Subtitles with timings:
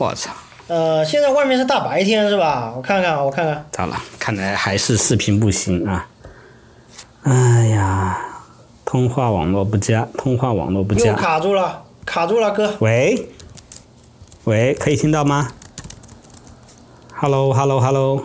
[0.00, 0.30] 我操！
[0.68, 2.72] 呃，现在外面是大白天是吧？
[2.74, 3.66] 我看看，我看看。
[3.70, 6.08] 咋了，看来还是视频不行啊！
[7.24, 8.18] 哎呀，
[8.86, 11.12] 通话网络不佳，通话网络不又佳。
[11.12, 12.74] 卡住了，卡住了，哥。
[12.78, 13.28] 喂，
[14.44, 15.48] 喂，可以听到吗
[17.14, 18.24] ？Hello，Hello，Hello。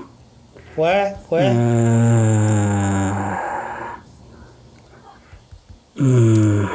[0.77, 3.37] 喂喂，嗯、
[5.95, 6.67] 嗯，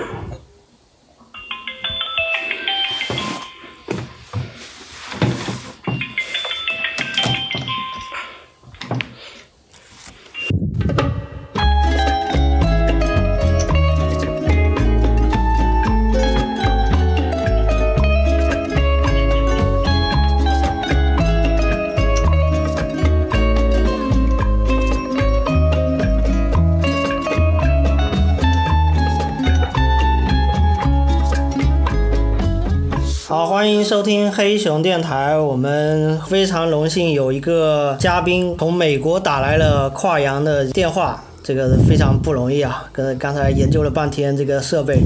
[34.00, 35.36] 收听黑熊电台。
[35.36, 42.88] 我们非常荣幸有一个嘉宾从美国打来了跨洋的电话，这个非常不容易啊。
[42.92, 45.00] 跟刚才研究了半天这个设备，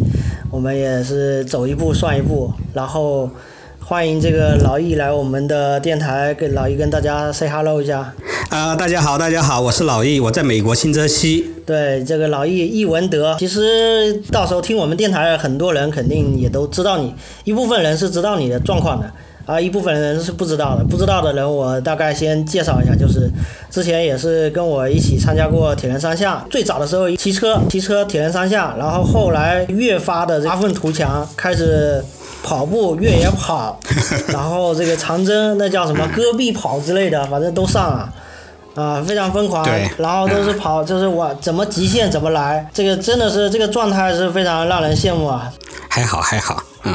[0.48, 2.52] 我们也是走一步算一步。
[2.72, 3.28] 然后
[3.80, 8.14] 欢迎这个老易来我们的电台，跟老易跟大家 say hello 一下。
[8.54, 11.44] 啊、大家好，大家好，我是老易，我在美国新泽西。
[11.66, 19.10] 对，这个老易易文德，其实到时候听我们电台的很多人肯定也都知道你，一部分人是知道你的状况的，
[19.44, 20.84] 啊，一部分人是不知道的。
[20.84, 23.28] 不知道的人，我大概先介绍一下，就是
[23.72, 32.00] 之前也是跟我一起参加过铁人三项，最早的时候骑车骑车铁人三项，然后后来越发的发愤图强，开始
[32.44, 33.80] 跑步越野跑，
[34.32, 38.14] 然后这个长征那叫什么戈壁跑之类的，反正都上啊。
[38.74, 39.66] 啊，非常疯狂，
[39.98, 45.52] 然后都是跑，就是我怎么极限怎么来，这个真的是这个状态是非常让人羡慕啊。
[45.88, 46.92] 还好还好，嗯，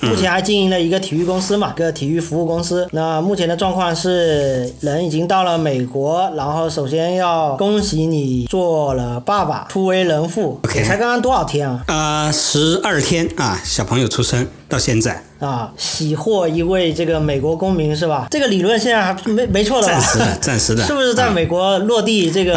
[0.00, 2.86] 目前还经营了一个体育公司嘛，一个体育服务公司。
[2.92, 10.60] 那目前的状况是，人已经到了美国，然后首先要恭喜你做了爸爸，初为人父。
[10.64, 11.84] OK 才刚刚多少天啊？
[11.88, 18.28] 呃，十二天啊，小朋友出生到现在，啊，喜获一位这个美国公民是吧？
[18.30, 19.94] 这个理论现在还没没错的吧？
[19.94, 22.54] 暂时的， 暂时的，是不是在美国落地这个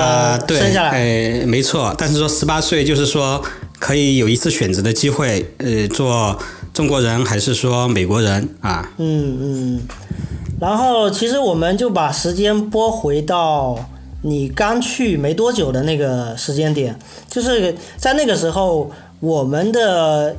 [0.48, 0.92] 生下来？
[0.92, 1.94] 呃，没错。
[1.98, 3.42] 但是说十八岁，就是说
[3.80, 6.38] 可以有一次选择的机会，呃，做
[6.82, 8.92] 中国人还是说美国人啊？
[8.98, 9.82] 嗯嗯，
[10.60, 13.78] 然后其实我们就把时间拨回到
[14.24, 16.98] 你刚去没多久的那个时间点，
[17.30, 18.90] 就是在那个时候，
[19.20, 20.36] 我们的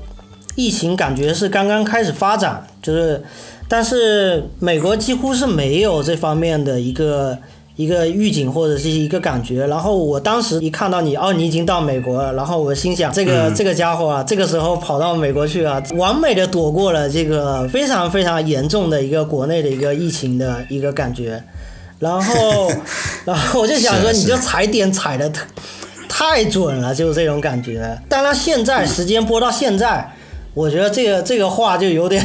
[0.56, 3.22] 疫情感觉是刚刚开始发展，就是
[3.68, 7.38] 但是美国几乎是没有这方面的一个。
[7.76, 13.54] 一个预警或者是一个感觉，然后我当时一看到你，哦，你已经到美国了，然后我心想，这个、嗯。
[13.54, 21.42] 这个家伙啊，这个时候跑到美国去啊，完美的躲过了这个非常非常严重的一个国内的一个疫情的一个感觉，
[21.98, 22.70] 然后，
[23.24, 25.30] 然后我就想说，你就踩点踩的
[26.08, 27.98] 太准了，就是这种感觉。
[28.08, 30.12] 当然，现在时间播到现在，
[30.54, 32.22] 我觉得这个这个话就有点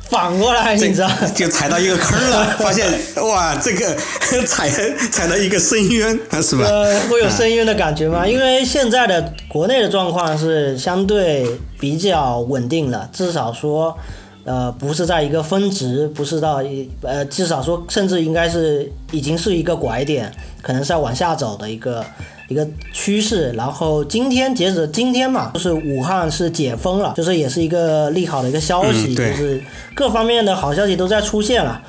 [0.00, 1.08] 反过来，你知道。
[1.34, 2.86] 就踩到一个坑了， 发现
[3.22, 3.94] 哇，这个
[4.44, 4.68] 踩
[5.12, 6.64] 踩到一个深渊，啊是吧？
[6.64, 8.26] 呃，会有深渊的感觉吗？
[8.26, 11.46] 因为现在的国内的状况是相对
[11.78, 13.96] 比较稳定了，至少说，
[14.44, 22.04] 呃，不是在一个峰值，不是到一呃，至少说，甚至应该是已经是一个拐点，可能是在往下走的一个
[22.50, 23.50] 一个趋势。
[23.52, 29.62] 然后今天截止今天嘛，就是武汉是解封了，就是也是一个利好的一个消息，嗯就是
[29.94, 31.80] 各方面的好消息都在出现了。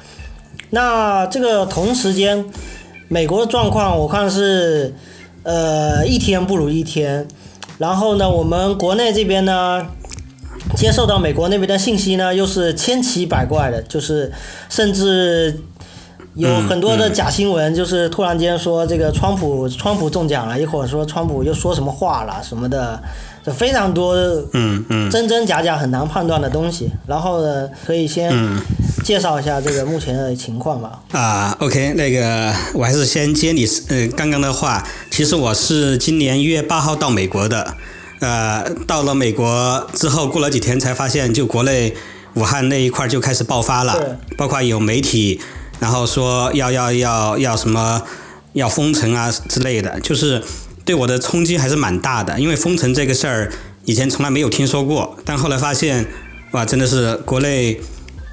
[0.69, 2.45] 那这个同时间，
[3.09, 4.93] 美国的状况我看是，
[5.43, 7.27] 呃，一天不如一天。
[7.77, 9.85] 然后呢，我们国内这边呢，
[10.77, 14.31] 接受到美国那边的信息呢，又是千奇百怪的，就是
[14.69, 15.59] 甚至
[16.35, 23.01] 有嗯很多的假新闻，就是突然间说这个川普川普中奖了，一会儿说川普又说什么话了什么的，
[23.45, 24.15] 就非常多
[24.53, 25.09] 嗯嗯。
[25.09, 26.89] 真真假假很难判断的东西。
[27.07, 28.61] 然后呢，可以先嗯。
[29.03, 30.99] 介绍一下这个目前的情况吧。
[31.11, 37.75] 啊，OK，那个我还是先接你呃刚刚的话，其实我是今年一月八号到美国的，
[38.19, 41.95] 呃，到了美国之后，过了几天才发现，就国内
[42.35, 45.41] 武汉那一块儿就开始爆发了，包括有媒体，
[45.81, 48.03] 然后说要要要要什么
[48.53, 50.43] 要封城啊之类的，就是
[50.85, 53.51] 对我的冲击还是蛮大的，因为封城这个事儿
[53.85, 56.05] 以前从来没有听说过，但后来发现，
[56.51, 57.81] 哇，真的是国内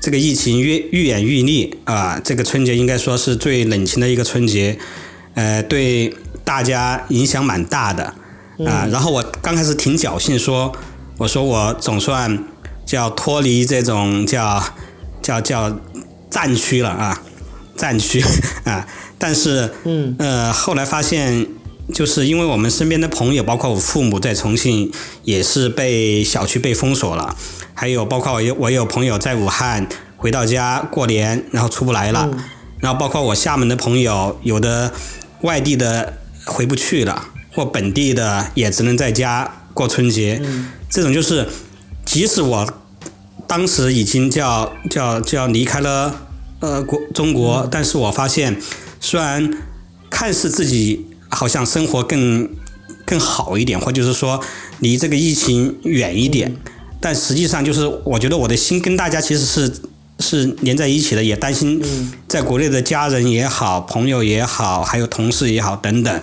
[0.03, 2.21] 这个疫情愈愈演愈烈啊！
[2.23, 4.79] 这个春节应该说是最冷清的一个春节，
[5.33, 8.05] 呃，对大家影响蛮大的
[8.67, 8.87] 啊。
[8.93, 10.71] 然后我刚开始挺侥幸说，
[11.17, 12.45] 我说我总算
[12.85, 14.63] 叫脱离这种叫
[15.23, 15.81] 叫叫
[16.31, 17.23] 战区了啊，
[17.79, 18.23] 战区
[18.65, 18.87] 啊。
[19.17, 21.47] 但是，嗯，呃，后来发现，
[21.95, 24.93] 就是因为我们身边的朋友，包括我父母在重庆
[25.25, 27.35] 也是被小区被封锁了，
[27.75, 32.29] 还有包括我有我有朋友在武汉回到家过年，然后出不来了，
[32.81, 34.93] 然后包括我厦门的朋友，有的
[35.43, 40.41] 外地的回不去了，或本地的也只能在家过春节，
[40.89, 41.49] 这种就是，
[42.05, 42.73] 即使我
[43.49, 46.28] 当时已经叫叫叫离开了
[46.61, 48.61] 呃国中国，但是我发现。
[49.01, 49.49] 虽然
[50.11, 52.51] 看似自己好像生活更
[53.07, 54.43] 更好一点，或就是说
[54.81, 56.57] 离这个疫情远一点，
[57.01, 59.73] 但实际上就是我觉得我的心跟大家其实是
[60.19, 61.81] 是连在一起的，也担心
[62.27, 66.21] 在国内的家人也好、朋友也好、还有同事也好等等，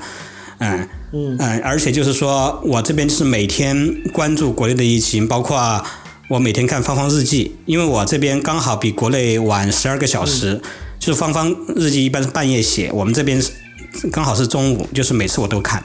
[0.58, 5.82] 嗯嗯嗯，而且就是说我这边是每天关注国内的疫情，包括
[6.28, 10.62] 我每天看芳芳日记，因为我这边刚好比国内晚十二个小时。
[10.98, 13.52] 就是芳芳日记一般是半夜写，我们这边是
[14.12, 15.84] 刚好是中午，就是每次我都看，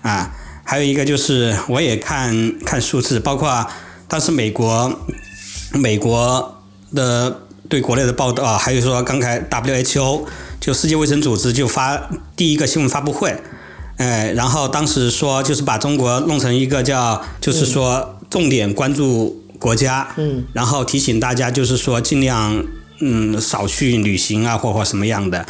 [0.00, 0.34] 啊，
[0.64, 3.66] 还有一个就是我也看看数字，包括
[4.08, 5.00] 当时美国
[5.74, 6.62] 美国
[6.94, 10.24] 的对国内的报道，还有说刚才 WHO
[10.60, 13.36] 就世界卫生组织就发第一个新闻发布会，
[13.98, 22.64] 哎，然后当时说就是把中国弄成一个叫就是说重点关注国家，嗯，然后提醒大家就是说尽量。
[23.00, 25.44] 嗯，少去旅行啊，或或什么样的，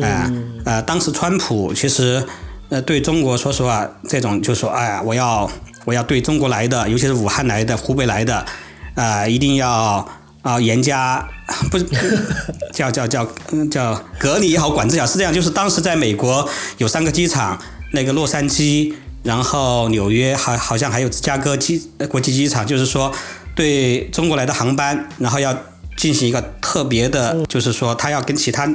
[0.00, 0.32] 呃
[0.64, 2.24] 呃，当时川普其实
[2.70, 5.50] 呃对中国说实话，这种就说，哎呀，我要
[5.84, 8.46] 我要对中国来的，尤其是武汉来的、湖北来的，
[8.94, 10.08] 啊，一定要
[10.42, 11.28] 啊严加
[11.68, 11.84] 不是
[12.72, 13.26] 叫叫叫
[13.70, 15.34] 叫隔离也好，管制也好，是这样。
[15.34, 17.58] 就是当时在美国有三个机场，
[17.92, 18.94] 那个洛杉矶，
[19.24, 23.12] 然后纽约，还好像还有芝加哥机国际机场，就是说
[23.54, 25.56] 对中国来的航班，然后要。
[25.96, 28.68] 进行一个特别的，就是说他要跟其他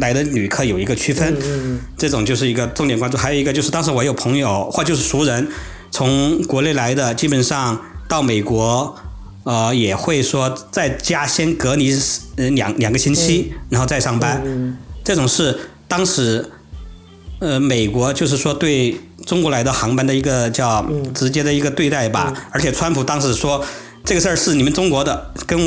[0.00, 1.34] 来的旅客有一个区分，
[1.96, 3.16] 这种就是一个重点关注。
[3.16, 5.48] 还有一个就是当时我有朋友或就是熟人
[5.92, 8.96] 从国内来的，基本上到美国，
[9.44, 11.96] 呃，也会说在家先隔离
[12.36, 14.76] 两两个星期，然后再上班。
[15.04, 15.56] 这种是
[15.86, 16.50] 当时
[17.38, 22.34] 呃美国就是说对中国来的航班的一个叫直接的一个对待吧。
[22.50, 23.64] 而且川普当时说。
[24.04, 25.58] 这个事儿是你们中国的，跟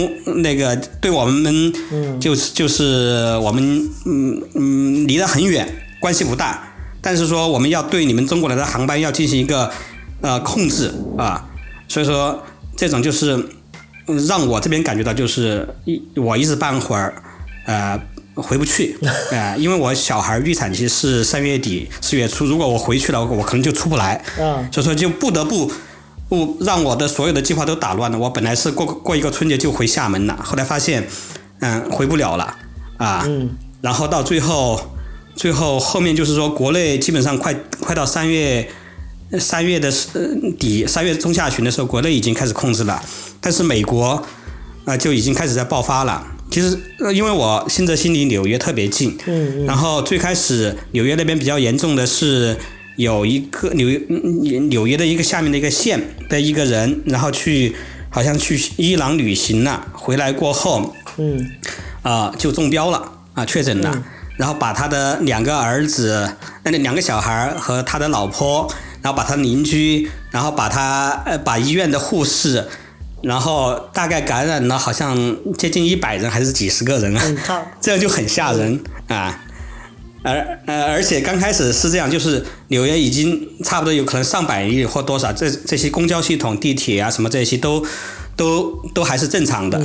[0.43, 1.73] 那个对我们
[2.19, 5.67] 就是就是我们嗯嗯离得很远，
[5.99, 6.63] 关系不大。
[7.01, 9.71] 但是说我们要对你们中国来的航班要进行一个
[10.21, 11.49] 呃控制啊，
[11.87, 12.43] 所以说
[12.75, 13.43] 这种就是
[14.27, 17.21] 让我这边感觉到就是一我一时半会儿
[17.65, 17.99] 呃
[18.35, 18.97] 回不去
[19.31, 24.23] 啊， 因为我小孩预产期是三月底四月初，如果我回去了，我可能就出不来，
[24.71, 25.71] 所以说就不得不。
[26.29, 28.19] 不让我的所有的计划都打乱了。
[28.19, 31.07] 我本来是过过一个春节就回厦门了，后来发现，
[31.59, 32.55] 嗯，回不了了
[32.97, 33.23] 啊。
[33.25, 33.49] 嗯。
[33.81, 34.79] 然后到最后，
[35.35, 38.67] 最后后面就是说，国内基本上快快到三月
[39.39, 39.89] 三月的
[40.59, 43.01] 底，三月中下旬的时候，国内已经开始控制了。
[43.39, 44.21] 但是美国
[44.83, 46.25] 啊，就已经开始在爆发了。
[46.51, 46.77] 其实，
[47.13, 49.65] 因为我新泽西离纽约特别近，嗯。
[49.65, 52.57] 然后最开始纽约那边比较严重的是。
[52.97, 57.75] 有一个纽约纽约的一个下面的一个县的一个人，然后去
[58.09, 61.51] 好像去伊朗旅行了，回来过后，嗯，
[62.01, 64.03] 啊就中标了啊确诊了，
[64.37, 68.67] 然后把他的两个儿子，那两个小孩和他的老婆，
[69.03, 72.65] 然后把他邻居，然后把他呃把医院的护士，
[73.21, 79.43] 然后大概感染了好像接近一百人还是几十个人啊， 这样就很吓人啊。
[80.27, 87.85] 而呃，而且刚开始是这样，就是纽约已经差不多有可能上百亿或多少，这这些公交系统、地铁啊什么这些都
[88.35, 89.81] 都都还是正常的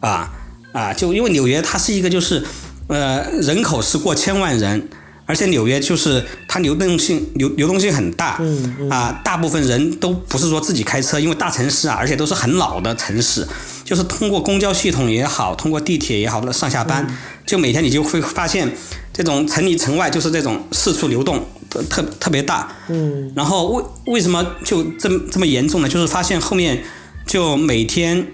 [0.00, 0.30] 啊
[0.72, 2.44] 啊，就因为纽约它是一个就是
[2.88, 4.88] 呃人口是过千万人。
[5.28, 8.40] 而且纽约就是它流动性流流动性很大，
[8.88, 13.44] 啊，大部分人都不是说自己开车，因为大城市啊，而且都是很老的城市，
[13.82, 17.04] 就是通过公交系统也好，通过地铁也好上下班，
[17.46, 18.70] 就每天你就会发现
[19.12, 21.46] 这种城里城外就是这种四处流动
[21.88, 25.88] 特特别大，嗯，然后为为什么就这么这么严重呢？
[25.88, 26.82] 就是发现后面
[27.26, 28.26] 就每天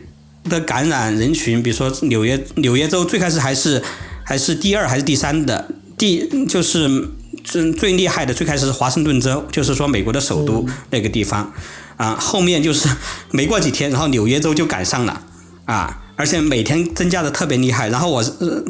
[0.48, 3.82] 的感染人群，比如说纽约纽约州最开始还是
[4.24, 5.68] 还是第二还是第三的。
[5.98, 7.08] 第就是
[7.44, 11.52] 最最厉害的，最开始是华盛顿州，就是说美国的首都那个地方，
[11.96, 12.88] 啊，后面就是
[13.30, 15.22] 没过几天，然后纽约州就赶上了，
[15.64, 17.88] 啊，而且每天增加的特别厉害。
[17.88, 18.22] 然后我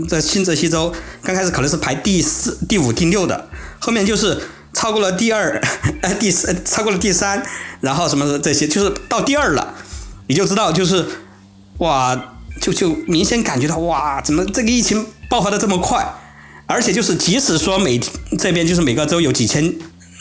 [0.09, 4.39] 在新泽西州刚开始可能是排第四、第五、第六的，后面就是
[4.73, 5.61] 超过了第二、
[6.03, 7.43] 呃第四，超过了第三，
[7.81, 9.75] 然后什么这些就是到第二了，
[10.29, 11.07] 你就知道就是
[11.79, 12.29] 哇。
[12.61, 16.07] 就就明显感觉到哇，怎么这个疫情爆发的这么快？
[16.67, 17.99] 而且就是即使说每
[18.39, 19.75] 这边就是每个州有几千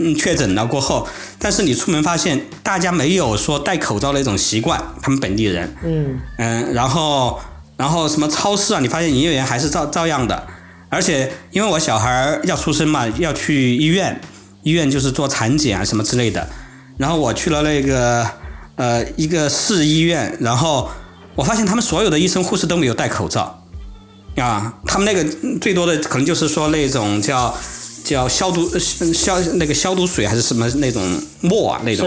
[0.03, 1.07] 嗯确诊了过后，
[1.39, 6.19] 但是你出门发现大家没有说戴口罩的一种习惯，他们本地人，嗯。
[6.37, 7.39] 嗯，然后
[7.77, 10.47] 然后什么超市啊，你发现营业员还是照照样的，
[10.89, 14.19] 而且因为我小孩要出生嘛，要去医院，
[14.63, 16.47] 医院就是做产检啊什么之类的，
[16.97, 18.27] 然后我去了那个
[18.75, 20.89] 呃一个市医院，然后
[21.35, 23.63] 我发现他们所有的医生护士都没有戴口罩，
[24.35, 27.55] 啊，他们那个最多的可能就是说那种叫
[28.11, 28.79] 叫消毒呃
[29.13, 31.01] 消那个消毒水还是什么那种
[31.39, 32.05] 沫啊那种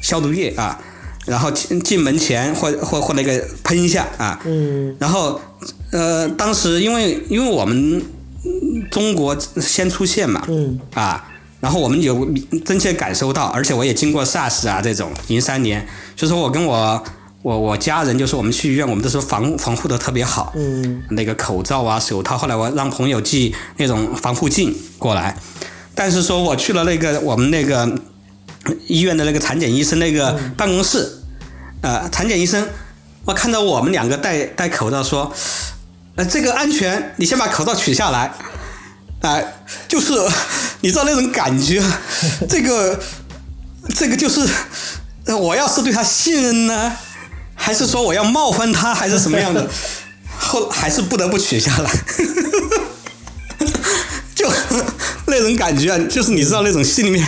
[0.00, 0.78] 消毒液啊，
[1.26, 4.94] 然后进进门前或或或那个喷一下啊，嗯。
[4.98, 5.40] 然后
[5.92, 8.02] 呃当时因为因为我们
[8.44, 10.78] 嗯中国先出现嘛，嗯。
[10.94, 11.24] 啊，
[11.60, 12.28] 然后我们有
[12.64, 17.02] 真切感受到，而且我也经过 SARS 啊这种零三年，就是我跟我
[17.44, 21.02] 我我家人，就是我们去医院，我们都是防防护的特别好，嗯。
[21.10, 25.36] 那个口罩啊、手套，后来我让朋友寄那种防护镜过来，
[25.94, 27.86] 但是说我去了那个我们那个
[28.86, 31.18] 医院的那个产检医生那个办公室，
[31.82, 32.66] 呃，产检医生，
[33.26, 35.30] 我看到我们两个戴戴口罩说，
[36.16, 38.32] 呃，这个安全，你先把口罩取下来，
[39.20, 39.38] 啊、
[39.86, 40.14] 就是
[40.80, 41.82] 你知道那种感觉，
[42.48, 42.98] 这个
[43.94, 44.40] 这个就是，
[45.26, 46.96] 呃我要是对他信任呢，
[47.54, 49.68] 还是说我要冒犯他，还是什么样的？
[50.36, 51.90] 后还是不得不取下来，
[54.34, 54.46] 就
[55.26, 57.26] 那种感觉啊，就是你知道那种心里面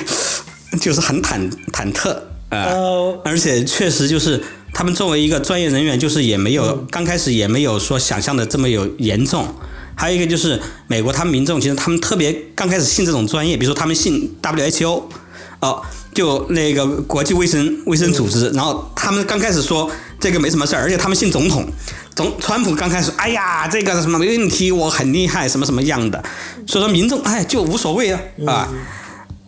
[0.81, 2.11] 就是很忐忐忑
[2.51, 3.21] 啊、呃。
[3.25, 4.43] 而且确实就是
[4.75, 9.47] 他们作为一个专业人员，就是也没有、刚开始也没有说想象的这么有严重。
[9.95, 15.05] 还有一个就是美国他们民众其实他们特别刚开始信这种专业，比如说他们信 WHO，
[15.61, 21.67] 哦，就那个国际卫生卫生组织，然后他们刚开始说这个没什么事儿，而且他们信总统，
[22.15, 26.23] 总川普刚开始，哎呀，这个什么没问题，我很厉害，什么什么样的，
[26.67, 28.69] 所以说民众哎就无所谓啊啊。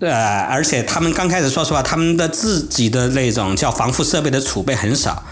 [0.00, 5.24] 呃，而且他们刚开始说实话，他们的自己的那种叫防护设备的储备很少。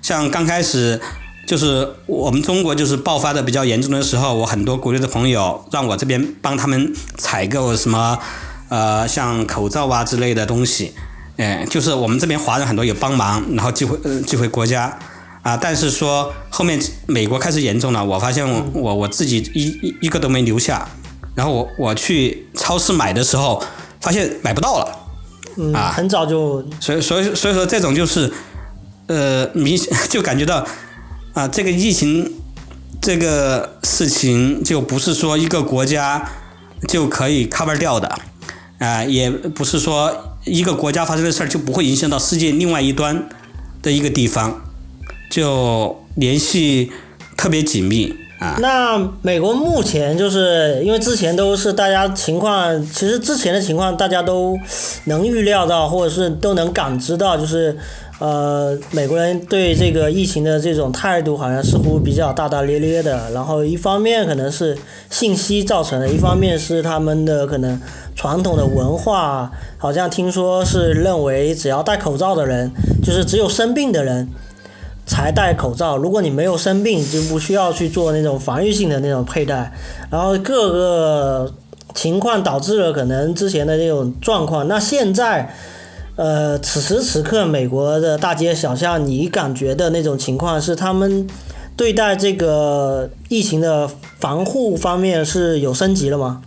[0.00, 0.98] 像刚开始
[1.46, 8.18] 就是我们中国就是爆发的比较严重的时候，我很多国内的朋友让我这边帮他们采购什么
[8.70, 10.94] 呃像口罩啊之类的东西，
[11.36, 14.98] 哎，就是我们这边华人很多有帮忙，然后寄回呃寄回国家
[15.42, 15.56] 啊。
[15.56, 20.88] 但是说后面美国开始严重了，我发现我我我自己一一一个都没留下，
[21.34, 23.62] 然后我我去超市买的时候。
[24.00, 24.98] 发现买不到了，
[25.56, 28.30] 嗯，啊很早就所以所以所以说这种就是，
[29.06, 30.62] 呃，明显 就感觉到
[31.32, 32.30] 啊，这个疫情
[33.00, 36.22] 这个事情就不是说一个国家
[36.86, 38.14] 就可以 cover 掉的，
[38.78, 43.28] 啊、也不是说一个国家发生的事儿就不会影响到世界另外一端
[43.82, 44.60] 的一个地方，
[45.30, 46.92] 就联系
[47.36, 48.14] 特别紧密。
[48.60, 54.58] 那美国目前就是因为之前都是大家情况，其实之前的情况大家都
[55.04, 57.76] 能预料到，或者是都能感知到，就是
[58.18, 63.30] 呃，美国人对这个疫情的这种态度好像似乎比较大大咧咧的。
[63.32, 64.76] 然后一方面可能是
[65.10, 67.80] 信息造成的，一方面是他们的可能
[68.14, 72.70] 传统的文化，好像听说是认为只要戴口罩的人，
[73.02, 74.28] 就是只有生病的人。
[75.06, 75.96] 才戴口罩。
[75.96, 79.72] 如果你没有生病，就不需要去做那种防御性的那种佩戴。
[80.10, 81.54] 然后各个
[81.94, 84.66] 情况导致了可能之前的那种状况。
[84.66, 85.54] 那现在，
[86.16, 91.26] 呃，此时此刻美国的大街小巷，你感觉的那种情况是他们
[91.76, 96.42] 对待这个疫情的防护方面是有升级了吗？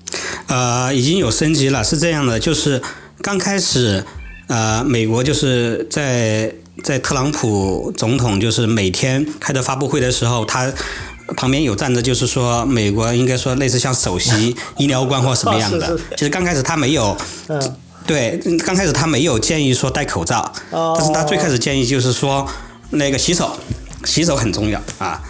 [0.47, 2.81] 呃，已经有升级了，是这样的，就是
[3.21, 4.03] 刚开始，
[4.47, 6.53] 呃，美国就是在
[6.83, 10.71] 在特朗普总统就是每天开的发布会的时候，他
[11.35, 15.99] 旁边有站着，就是说美国应该说类似像首席 医疗官或什么样的。
[16.15, 17.17] 其实刚开始他没有，
[17.47, 22.47] 嗯，对，刚开始他没有建议说戴口罩，哦但是他最开始建议就是说
[22.91, 23.57] 那个洗手，
[24.05, 25.21] 洗手很重要啊。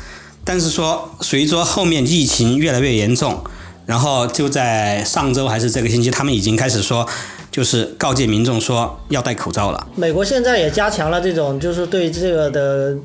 [0.43, 3.43] 但是说随着后面疫情越来越严重，
[3.85, 7.07] 然后就在上周还是这个星期，他们已经开始说，
[7.57, 9.87] 就是告诫民众说要戴口罩了。
[9.95, 12.95] 美国现在也加强了这种就是对这个的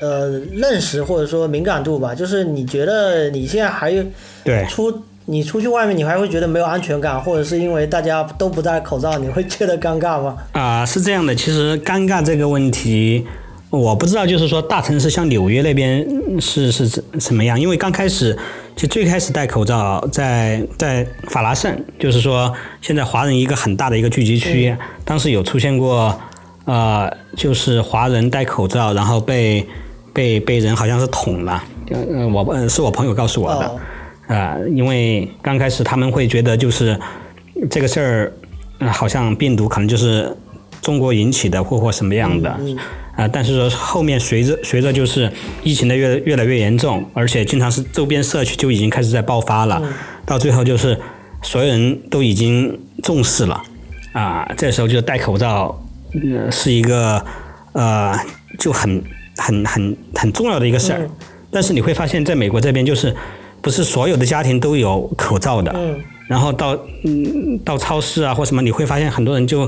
[0.00, 2.14] 呃认识或者说敏感度吧。
[2.14, 4.02] 就是你觉得你现在还有
[4.42, 10.38] 对出你出去外面，你还会觉得没有安全感，或者是因为大家都不戴口罩，你会觉得尴尬吗？
[10.52, 13.26] 啊、是这样的，其实尴尬这个问题，
[13.68, 17.60] 我不知道，就是说大城市像纽约那边嗯是是怎什么样？
[17.60, 18.34] 因为刚开始，
[18.78, 24.72] 就最开始戴口罩在在法拉盛，就是说现在华人一个很大的一个聚集区，
[25.04, 26.16] 当时有出现过，
[26.64, 29.66] 呃，就是华人戴口罩，然后被
[30.12, 33.66] 被被人好像是捅了，呃，我呃是我朋友告诉我的。
[33.66, 33.80] 哦。
[34.28, 36.96] 啊、因为刚开始他们会觉得就是
[37.68, 38.32] 这个事儿、
[38.78, 40.32] 呃好像病毒可能就是
[40.80, 42.56] 中国引起的或或什么样的，
[43.18, 45.30] 啊、嗯但是说后面随着随着就是
[45.64, 49.82] 疫情的越越来越严重，而且经常是周边社区就已经开始在爆发了，
[50.24, 50.96] 到最后就是
[51.42, 53.60] 所有人都已经重视了，
[54.12, 55.76] 啊、这时候就戴口罩，
[56.14, 57.24] 呃，是一个
[57.72, 58.16] 呃
[58.58, 59.02] 就很
[59.36, 61.00] 很很很重要的一个事儿。
[61.00, 61.10] 嗯
[61.50, 63.16] 但是你会发现在美国这边就是
[63.62, 65.98] 不是所有的家庭都有口罩的，嗯
[66.28, 69.66] 然后到嗯到超市啊或什么，你会发现很多人就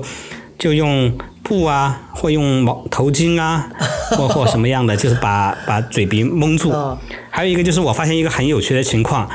[0.61, 1.13] 就用
[1.43, 3.69] 布啊，或用毛头巾啊，
[4.17, 6.71] 或或什么样的，就是把把嘴鼻蒙住。
[6.71, 6.97] 啊
[7.33, 9.27] 还有一个就是我发现一个很有趣的情况，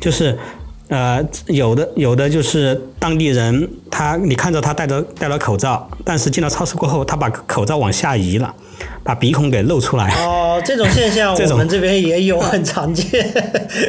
[0.00, 0.36] 就是
[0.88, 8.52] 呃有的有的就是当地人，他你看着他戴着戴了口罩，但是进了超市过后，他把口罩往下移了，
[9.04, 10.12] 把鼻孔给露出来。
[10.24, 13.32] 哦，这种现象 我们这边也有，很常见，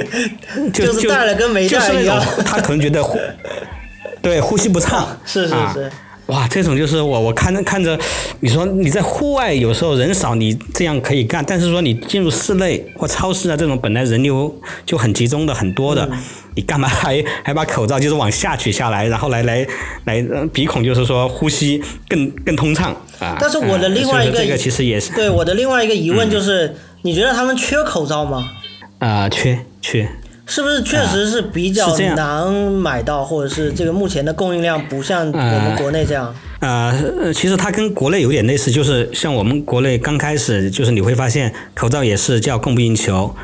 [0.71, 2.23] 就是戴了跟没戴一样。
[2.23, 3.17] 种他可能觉得呼
[4.21, 5.91] 对呼吸不畅，是是啊是，
[6.27, 7.99] 哇，这种就是我我看着看着，
[8.39, 14.53] 你说你在户外有时候人少，你这样可以干，但是说你进入室内或超市啊这种本来人流
[14.85, 16.09] 就很集中的很多嗯的，
[16.55, 19.67] 你干嘛还还把口罩就是往下取下来，然后来来
[20.05, 23.35] 来呃鼻孔就是说呼吸更更通畅啊？
[23.39, 28.49] 但是我的啊另外一个这个其实也是对我的另外一个疑嗯问就是，你觉得他们缺口罩吗？
[28.99, 30.07] 啊、缺缺。
[30.45, 36.35] 是不是确实是比较难买到，或者是这个目前的供应量不像我们国内这样？
[36.59, 43.35] 呃，呃其实它跟国内有点类似，就是像我们国内刚开始，就是你会发现口罩也是叫供不应求。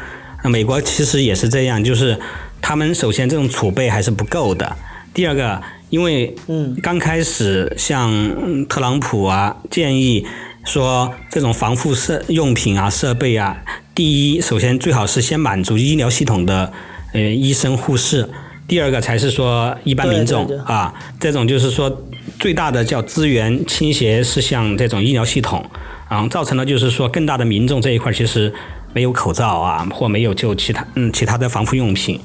[0.43, 2.17] 那美国其实也是这样，就是
[2.61, 4.75] 他们首先这种储备还是不够的。
[5.13, 10.25] 第二个，因为嗯刚开始像嗯特朗普啊建议
[10.63, 13.57] 说这种防护设用品啊设备啊，
[13.95, 16.71] 第一首先最好是先满足医疗系统的
[17.13, 18.27] 呃医生护士，
[18.67, 22.03] 第二个才是说一般民众啊，这种就是说
[22.39, 25.63] 最大的叫资源倾斜是向这种医疗系统，
[26.07, 28.53] 啊，造成了就是说更大的民众这一块其实
[28.93, 32.19] 没有口罩啊，或没有就其他嗯其他的防护用品，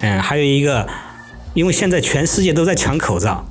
[0.00, 0.86] 嗯，还有一个，
[1.54, 3.44] 因为现在全世界都在抢口罩。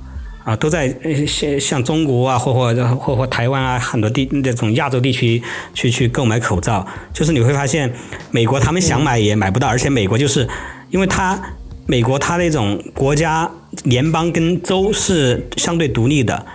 [0.47, 7.93] 啊，都在呃像像中国啊，或或或或台湾啊，很多地那种亚洲地区去去购买口罩，就是你会发现，
[8.31, 10.47] 美国他们想买也买不到，而且美国就是
[10.89, 11.39] 因为它
[11.85, 13.49] 美国它那种国家
[13.83, 16.45] 联邦跟州是相对独立的，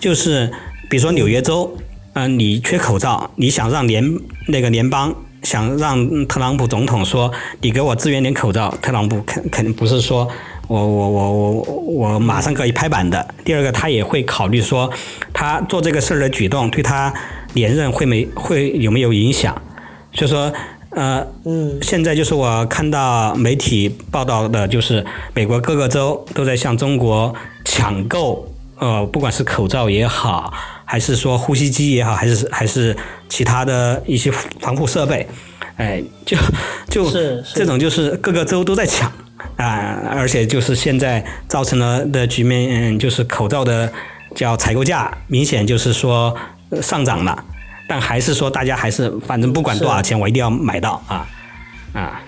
[0.00, 0.50] 就是
[0.90, 1.76] 比如说纽约州，
[2.14, 4.04] 嗯、你缺口罩，你想让联
[4.48, 10.28] 那个联邦想让特朗普总统说你给我支援点口罩，特朗普肯肯定不是说
[10.68, 11.62] 我我我我
[12.12, 13.34] 我马上可以拍板的。
[13.44, 14.90] 第二个，他也会考虑说
[15.32, 17.12] 他做这个事儿的举动对他
[17.54, 19.60] 连任会没会有没有影响，
[20.12, 20.52] 所以说
[20.94, 28.46] 呃嗯，现在就是我看到媒体报道的，就是美国各个州都在向中国抢购，
[28.78, 30.52] 呃，不管是口罩也好，
[30.84, 32.94] 还是说呼吸机也好，还是还是
[33.28, 35.26] 其他的一些防护设备，
[35.76, 36.36] 哎，就
[36.88, 37.10] 就
[37.54, 39.10] 这种就是各个州都在抢
[39.56, 43.90] 啊、而且就是现在造成了的局面，嗯，就是口罩的
[44.34, 46.34] 叫采购价明显就是说
[46.70, 47.44] 呃上涨了。
[47.92, 51.28] 但还是说大家还是反正不管多少钱，我一定要买到啊。
[51.92, 52.22] 啊！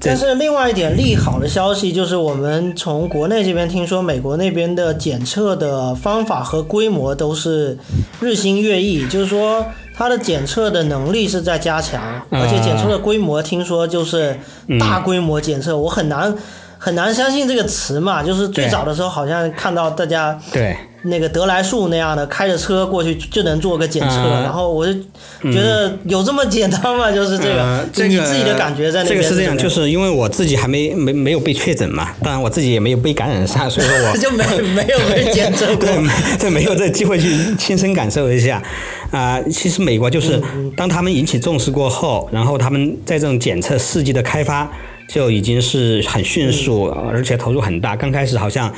[0.00, 7.78] 但是另外一点利好的消息就是，我们从国内这边听说，美国那边的检测的方法和规模都是
[8.20, 14.36] 日新月异，就是说它的检测的能力是在加强，呃而且检测的规模听说就是
[14.80, 16.34] 大规模检测，我很难
[16.76, 20.76] 很难相信这个词嘛，就是最早的时候好像看到大家对
[21.06, 24.92] 那个德来树那样的，开着车过去就能做个检测，呃然后我就
[25.52, 27.10] 觉得有这么简单吗？
[27.10, 35.76] 就是这个，呃这个你自己的感觉在那边这个是这样，就是因为我自己还没没没有被确诊嘛，当然我自己也没有被感染上，所以说我 就没没有被检测过。
[35.86, 38.62] 对，没这没有这机会去亲身感受一下。
[39.12, 44.70] 啊、其实美国就是嗯当他们引起重视过后，然后他们在这种检测试剂的开发
[45.08, 47.94] 就已经是很迅速，嗯而且投入很大。
[47.94, 48.70] 刚开始好像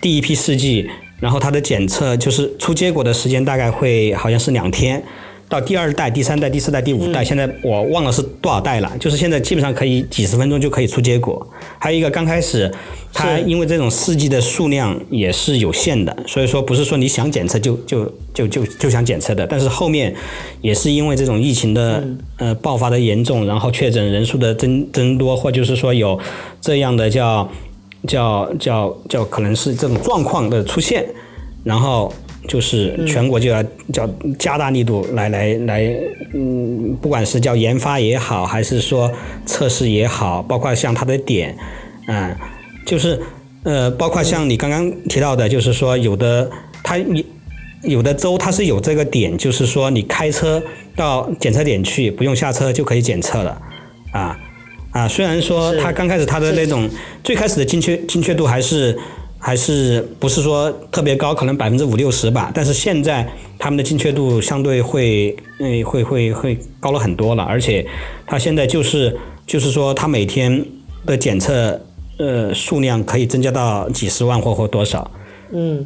[0.00, 5.02] 第一批试剂，然后它的检测就是出结果的时间大概会好像是两天。
[5.48, 11.46] 到第二代、第三代、第四代、第五代，现在我忘了是多少代了，就是现在基本上可以几十分钟就可以出结果。
[11.78, 12.68] 还有一个刚开始，
[13.12, 19.46] 它因为这种试剂的数量也是有限的，所以说不是说你想检测就就就就就想检测的。
[19.46, 20.12] 但是后面
[20.62, 22.02] 也是因为这种疫情的、
[22.38, 26.18] 呃爆发的严重，然后确诊人数的增增多，或就是说有
[26.60, 27.48] 这样的叫
[28.06, 31.04] 叫叫叫可能是这种状况的出现，
[31.64, 32.12] 然后
[32.48, 35.96] 就是全国就要叫加大力度来来来，
[36.32, 39.10] 嗯，不管是叫研发也好，还是说
[39.44, 41.56] 测试也好，包括像它的点，
[42.06, 42.34] 嗯，
[42.86, 43.20] 就是
[43.64, 46.48] 呃，包括像你刚刚提到的，就是说有的
[46.84, 47.26] 它你
[47.82, 50.62] 有的州它是有这个点，就是说你开车
[50.94, 53.60] 到检测点去，不用下车就可以检测了，
[54.12, 54.38] 啊。
[54.96, 56.88] 啊，虽然说它刚开始它的那种
[57.22, 58.98] 最开始的精确精确度还是
[59.38, 63.28] 还是不是说特别高，可能百分之五六十吧，但是现在
[63.58, 67.86] 他们的精确度相对会嗯会会会高了很多了，而且
[68.26, 69.14] 它现在就是
[69.46, 70.64] 就是说它每天
[71.04, 71.78] 的检测
[72.18, 75.10] 呃数量可以增加到几十万或或多少。
[75.52, 75.84] 嗯，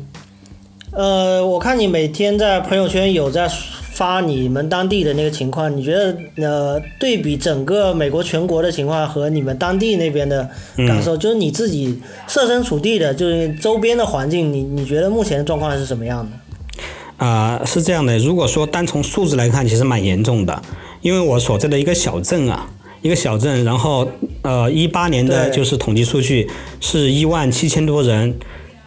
[0.93, 3.51] 呃，我看你每天在朋友圈有在。
[3.93, 10.49] 发你们当地的那个情况，你觉得呃，对比整个美国全国的情况和你们当地那边的
[10.89, 17.25] 感受，就是你自己设身处地的，就是周边的环境，你你觉得目前的状况是什么样的？
[17.25, 20.63] 啊，是这样的，如果说单从数字来看，其实蛮严重的，
[21.03, 22.71] 因为我所在的一个小镇啊，
[23.03, 24.09] 一个小镇，然后
[24.43, 26.49] 呃，一八年的就是统计数据
[26.81, 28.39] 是一万七千多人，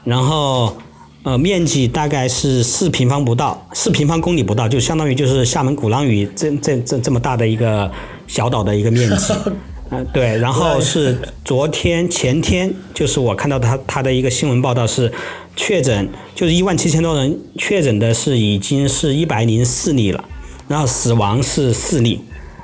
[0.03, 0.75] 然后。
[1.23, 7.89] 呃，面积大概是四平方不到，四平方公里不到，就相当于就是厦门鼓浪屿这这这这么大的一个
[8.27, 9.33] 小岛的一个面积。
[9.89, 10.38] 嗯，对。
[10.38, 15.09] 然后是昨天前天，就是我看到他他的一个新闻报道是
[15.55, 20.21] 确诊，就是一万七千多人确诊的是已经是一百零四例了，
[20.67, 22.19] 然后死亡是四例，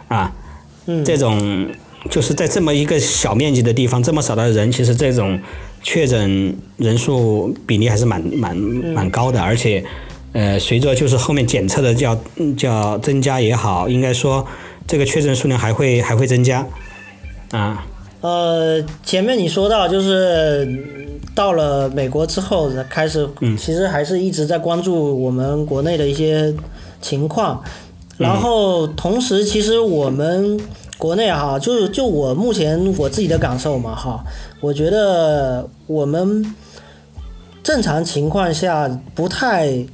[0.10, 0.34] 啊，
[1.06, 1.70] 这种
[2.10, 5.40] 就是在这么一个小面积的地方，这么少的人，其实这种。
[5.82, 9.84] 确诊人数比例还是蛮蛮蛮高的，而且，
[10.34, 12.18] 呃，随着就是后面检测的叫
[12.58, 14.46] 叫增加也好，应该说
[14.86, 16.66] 这个确诊数量还会还会增加，
[17.52, 17.86] 啊。
[18.22, 20.68] 呃，前面你说到就是
[21.34, 26.54] 到了美国之后开始，其实还是一直在关注我们国内的一些
[27.02, 27.64] 情况，
[28.18, 30.60] 然后同时其实我们。
[31.00, 34.22] 国内哈，就是就我目前我自己的感受嘛哈，
[34.60, 36.54] 我觉得我们
[37.64, 39.86] 正常情况下不太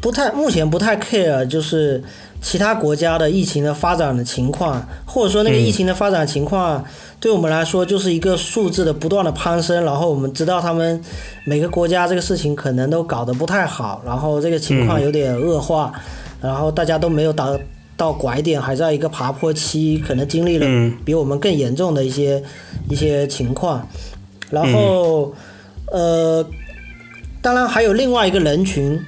[0.00, 2.02] 不太目前不太 care，就是
[2.40, 6.82] 其他国家的疫情的发展的情况，或者说那个疫情的发展情况，
[7.20, 10.98] 对我们来说就是一个数字的不断的攀升，然后我们知道他们
[11.44, 15.92] 每个国家这个事情可能都搞得不太好，然后这个情况有点恶化，
[16.40, 17.54] 然后大家都没有打。
[17.96, 20.66] 到拐点还在一个爬坡期，可能经历了
[21.04, 22.42] 比我们更严重的一些
[22.88, 23.86] 一些情况。
[24.50, 25.32] 然后，
[25.86, 26.44] 呃，
[27.40, 29.00] 当然还有另外一个人群，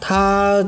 [0.00, 0.64] 他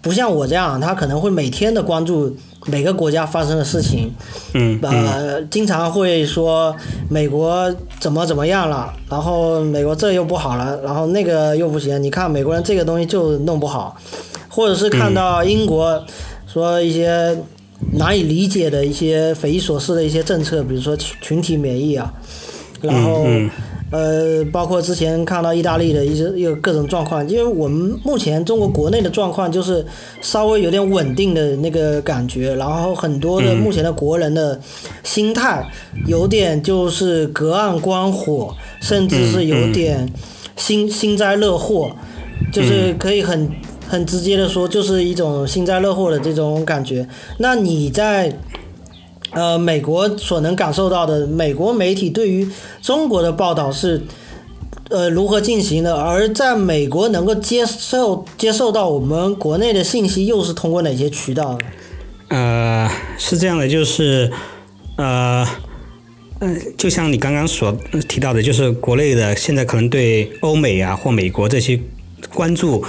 [0.00, 2.34] 不像我这样，他可能会每天的关注
[2.66, 4.12] 每个国家发生的事情。
[4.54, 4.78] 嗯。
[4.82, 6.74] 呃，经常会说
[7.10, 12.02] 美国怎么怎么样了，然后美国这又不好了，然后那个又不行。
[12.02, 13.96] 你看美国人这个东西就弄不好，
[14.48, 16.02] 或者是看到英国。
[16.56, 17.36] 说一些
[17.98, 22.10] 难以理解的一些匪夷所思的一些政策，比如说群群体免疫啊，
[22.80, 23.26] 然后
[23.90, 29.84] 呃，包括之前看到意大利的一些有各种状况，因为我们目前中国国内的状况就是
[30.22, 34.58] 稍微有点稳定的那个感觉，然后很多的目前的国人的
[35.04, 35.62] 心态
[36.06, 40.10] 有点就是隔岸观火，甚至是有点
[40.56, 41.94] 幸幸灾乐祸，
[42.50, 43.46] 就是可以很。
[43.88, 47.06] 很直接的说，就是一种幸灾乐祸的这种感觉。
[47.38, 48.36] 那你在
[49.30, 52.48] 呃美国所能感受到的，美国媒体对于
[52.82, 54.02] 中国的报道是
[54.90, 55.94] 呃如何进行的？
[55.94, 61.58] 而在美国能够接受接受到我们国内的信息，又是通过哪些渠道？
[62.28, 64.32] 呃，是这样的，就是
[64.96, 65.46] 呃
[66.40, 67.72] 嗯，就像你刚刚所
[68.08, 71.78] 提到的，就是国内的现在可能对欧美啊或美国这些
[72.34, 72.84] 关注。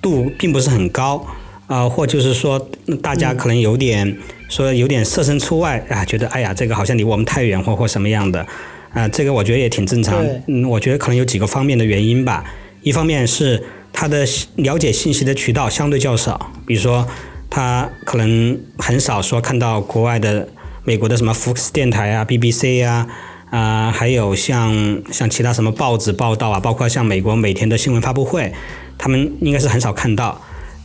[0.00, 1.26] 度并不是很高，
[1.66, 2.68] 啊，或就是说
[3.02, 4.16] 大家可能有点
[4.48, 8.46] 说有点设身处外啊，觉得哎呀这个好像离我们太远或或什么样的，
[8.92, 10.24] 啊，这个我觉得也挺正常。
[10.46, 12.44] 嗯，我觉得可能有几个方面的原因吧。
[12.82, 14.24] 一方面是他的
[14.56, 17.06] 了解信息的渠道相对较少，比如说
[17.50, 20.48] 他可能很少说看到国外的
[20.84, 23.06] 美国的什么福克斯电台啊、BBC 啊，
[23.50, 28.52] 啊，还有像像其他什么报纸报道啊，包括像美国每天的新闻发布会。
[28.98, 30.38] 他们应该是很少看到。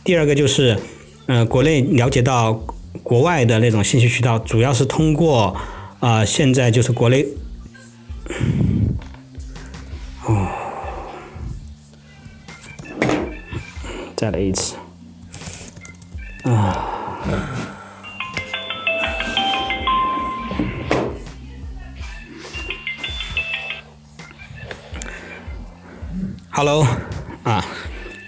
[0.04, 0.78] 第二个就是，
[1.26, 2.52] 呃，国内了解到
[3.02, 5.56] 国外的那种信息渠道，主要是通过，
[5.98, 7.26] 啊，现在就是国内，
[10.26, 10.46] 哦，
[14.14, 14.76] 再来一次，
[16.44, 16.86] 啊
[26.50, 26.86] ，Hello，
[27.42, 27.64] 啊。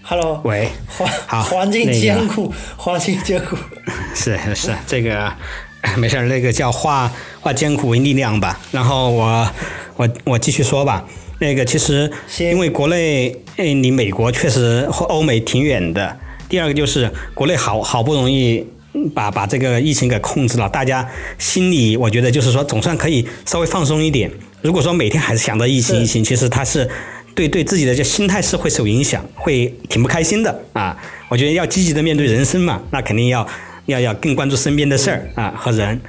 [0.09, 3.57] Hello，喂，环好环境艰苦，环境艰苦。
[4.15, 5.33] 是是这个
[5.99, 8.57] 没事儿，那个叫化化艰苦为力量吧。
[8.71, 9.51] 然后我
[9.97, 11.05] 我我继续说吧。
[11.41, 16.17] 那个其实因为国内诶离美国确实和欧美挺远的。
[16.49, 18.65] 第二个就是国内好好不容易
[19.13, 21.05] 把把这个疫情给控制了，大家
[21.37, 24.31] 心里我觉得就是说总算可以稍微放松一点。
[24.63, 26.89] 如果说每天还是想着疫情疫情，其实它是
[27.37, 30.97] 对对自己的这心态是会受影响，会挺不开心的啊。
[31.29, 33.47] 我觉得要积极的面对人生嘛，那肯定要
[33.85, 36.01] 要要更关注身边的事儿啊和人。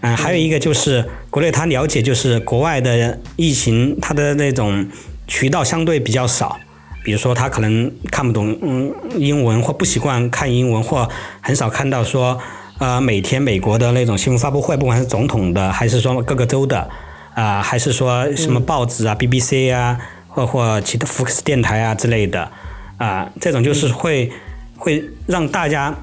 [0.00, 4.88] 嗯，还有一个就是国内他了解就是国外的疫情，它的那种
[5.26, 6.58] 渠道相对比较少，
[7.04, 11.06] 比如说他可能看不懂嗯英文或不习惯看英文，或
[11.42, 12.40] 很少看到说
[12.78, 16.88] 呃每天美国的那种新闻发布会，不管是总统的还是说各个州的
[17.32, 19.96] 啊、还是说什么报纸啊、BBC 啊，
[20.30, 22.50] 或或其他福克斯电台啊之类的
[22.98, 24.30] 啊、这种就是会
[24.76, 25.94] 会让大家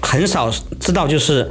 [0.00, 1.50] 很少知道就是。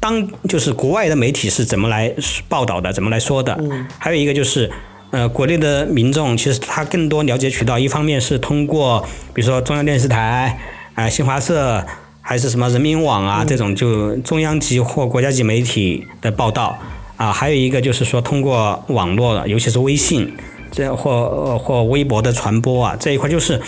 [0.00, 2.14] 当就是国外的媒体是怎么来
[2.48, 3.58] 报道的，怎么来说的？
[3.98, 4.70] 还有一个就是，
[5.10, 9.04] 呃，国内的民众其实他更多了解渠道，一方面是通过
[9.34, 10.56] 比如说中央电视台
[10.94, 11.84] 啊、新华社，
[12.20, 16.78] 还是什么人民网啊、这种就中央级或国家级媒体的报道
[17.16, 20.32] 啊，还有一个就是说通过网络，尤其是微信
[20.70, 23.60] 这或呃或微博的传播啊这一块，就是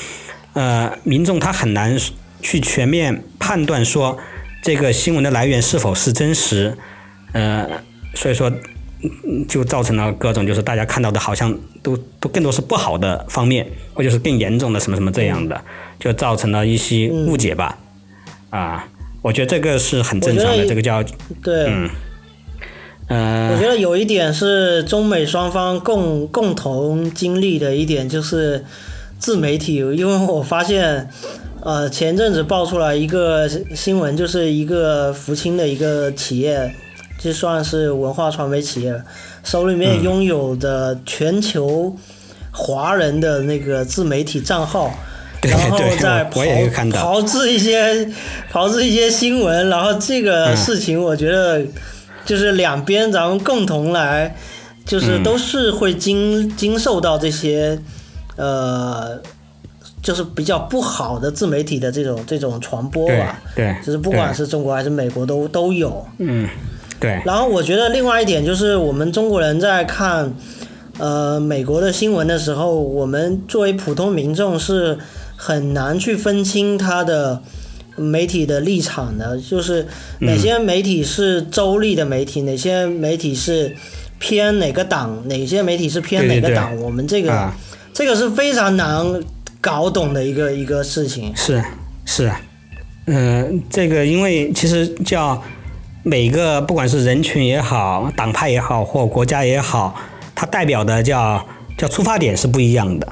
[0.53, 1.99] 呃民众他很难
[2.41, 4.19] 去全面判断说。
[4.63, 6.77] 这个新闻的来源是否是真实，
[7.33, 7.67] 呃，
[8.15, 8.51] 所以说
[9.03, 15.59] 嗯就造成了各种就是大家看到的好像都都更多是不好的方面，或者是更严重的什么什么这样的，
[15.99, 17.79] 就造成了一些误解吧。
[18.51, 18.87] 啊，
[19.23, 21.03] 我觉得这个是很正常的，这个叫
[21.43, 21.89] 对，嗯
[23.11, 28.65] 我呃觉得有一点是中美双方共共同经历的一点，就是
[29.19, 31.11] 自媒体，因为我发现。
[31.63, 36.75] 呃，前阵子爆出来一个新闻，就是一个福清的一个企业，
[37.19, 38.99] 就算是文化传媒企业，
[39.45, 41.95] 手里面拥有的全球
[42.51, 44.91] 华人的那个自媒体账号，
[45.43, 48.09] 然后对再我我也有看到炮制一些
[48.51, 51.63] 炮制一些新闻，然后这个嗯事情我觉得
[52.31, 54.37] 就是两边咱们共同来，
[54.87, 57.77] 就是嗯都是会经经受到这些
[58.37, 59.21] 呃。
[60.03, 66.03] 就是比较不好的自媒体的这种这种传播吧，对，就是不管是中国还是美国都都有。
[66.17, 66.49] 嗯
[66.99, 70.35] 对然后我觉得另外一点就是，我们中国人在看
[70.99, 74.99] 呃美国的新闻的时候，我们作为普通民众是
[75.37, 77.43] 很难去分清它的
[78.01, 79.87] 媒体的立场呢，就是
[80.21, 83.77] 哪些媒体是州立的媒体，哪些媒体是
[84.19, 86.41] 偏哪个党，哪些媒体是偏对对对。
[86.41, 87.55] 哪个党，我们这个、啊。
[87.93, 89.05] 这个是非常难
[89.61, 91.31] 搞懂的一个一个事情。
[91.37, 91.63] 是
[92.07, 92.31] 是，
[93.07, 95.43] 嗯、这个因为其实叫
[96.03, 99.95] 每个不管是人群也好，党派也好，或国家也好，
[100.35, 101.45] 它代表的叫
[101.77, 103.09] 叫出发点是不一样的，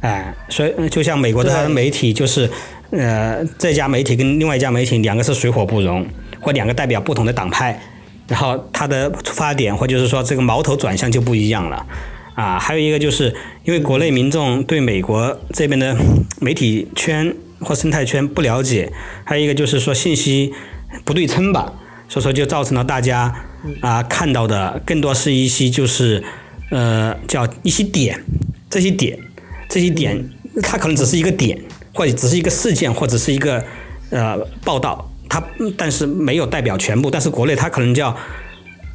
[0.00, 2.50] 哎、所以呃就像美国的媒体就是，
[2.90, 6.06] 呃，这家媒体跟另外一家媒体两个是水火不容，
[6.40, 7.80] 或两个代表不同的党派，
[8.28, 11.86] 然后它的出发点或就是说这个矛头转向就不一样了。
[12.34, 15.96] 啊，还有一个就是因为国内民众对美国这边的
[16.38, 18.92] 媒体圈或生态圈不了解，
[19.24, 20.52] 还有一个就是说信息
[21.02, 21.72] 不对称吧，
[22.08, 23.34] 所以说就造成了大家
[23.80, 26.22] 啊看到的更多是一些就是
[26.70, 28.22] 呃叫一些点，
[28.68, 29.18] 这些点，
[29.70, 30.30] 这些点
[30.62, 31.58] 它可能只是一个点，
[31.96, 33.64] 或者只是一个事件，或者是一个
[34.10, 35.42] 呃报道，它
[35.76, 38.16] 但是没有代表全部，但是国内它可能叫。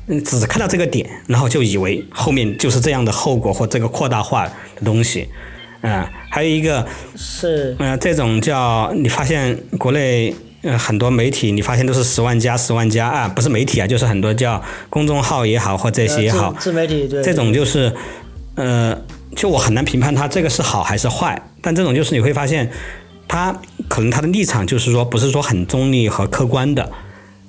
[0.07, 5.29] 嗯，只看到这个点，然后就以为后面就是这样的后果或这个扩大化的东西，
[5.81, 6.85] 嗯、还有一个，
[7.15, 10.33] 是呃，这种叫你发现国内
[10.63, 17.93] 呃很多媒体，你发现都是十万加十万加啊，不是媒体啊，就是很多叫公众号也好或这些也好，呃自自媒体对这种就是，
[18.55, 18.99] 呃，
[19.35, 22.69] 就我很难评判他这个是好还是坏，但这种就是你会发现，
[23.27, 26.91] 他可能他的立场就是说不是说很中立和客观的，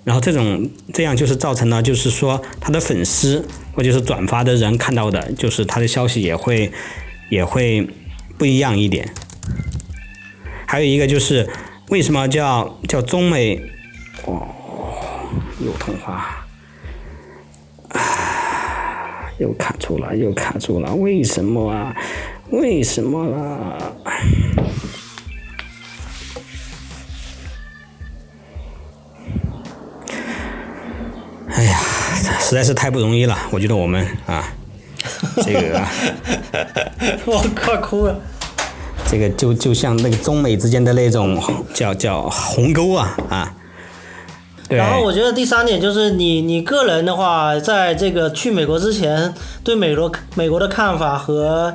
[0.04, 6.72] 然后这种这样就是造成了就是说他的粉丝或者是转发的人看到的，就是他的消息也会
[7.30, 7.88] 也会
[8.38, 9.12] 不一样一点。
[10.66, 11.48] 还有一个就是
[11.90, 13.60] 为什么叫叫中美
[14.24, 14.46] 哦，
[15.60, 16.41] 又通话。
[19.38, 21.96] 又卡住了，又卡住了，为什么啊？
[22.50, 23.78] 为什么啊？
[31.48, 31.78] 哎呀，
[32.40, 34.52] 实在是太不容易了，我觉得我们啊，
[35.42, 35.84] 这个
[37.26, 38.20] 我快哭了。
[39.08, 41.38] 这个就就像那个中美之间的那种
[41.74, 43.54] 叫叫鸿沟啊啊。
[44.72, 44.78] 对。
[44.78, 49.32] 然后我觉得第三点就是你你个人的话，在这个去美国之前，
[49.62, 51.74] 对美国美国的看法和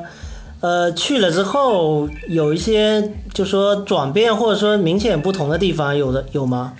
[0.60, 6.72] 呃去了之后有一些就说转变或者说明显不同的地方，有的有吗？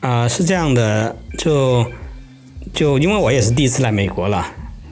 [0.00, 1.86] 啊，是这样的，就
[2.74, 4.44] 就因为我也是第一次来美国了。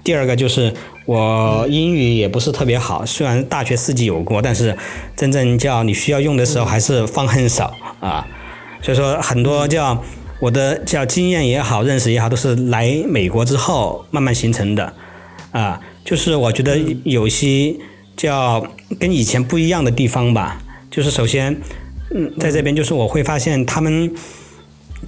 [0.04, 0.72] 第二个就是
[1.04, 4.76] 我英语也不是特别好，虽然大学四级有过，但是
[5.16, 8.26] 真正叫你需要用的时候还是放很少啊。
[8.82, 10.02] 所以说很多叫
[10.40, 14.92] 我的叫经验也好，认识也好，都是来美国之后慢慢形成的
[15.52, 15.80] 啊。
[16.04, 17.74] 就是我觉得有些
[18.16, 18.66] 叫
[18.98, 21.56] 跟以前不一样的地方吧，就是首先，
[22.14, 24.12] 嗯，在这边就是我会发现他们。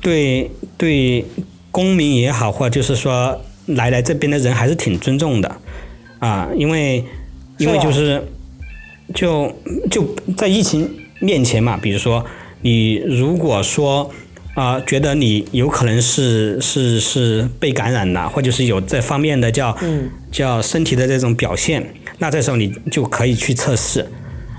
[0.00, 1.22] 对对，
[1.70, 5.56] 公民也好，或者就是说来来这边的人还是挺尊重的，
[6.18, 7.04] 啊，因为
[7.58, 8.20] 因为就是
[9.14, 9.54] 就
[9.90, 10.02] 就
[10.34, 10.90] 在疫情
[11.20, 12.24] 面前嘛，比如说
[12.62, 14.10] 你如果说
[14.54, 19.76] 啊觉得你有可能是是是被感染了，或者是有这方面的叫
[20.30, 24.06] 叫身体的这种表现，那这时候你就可以去测试，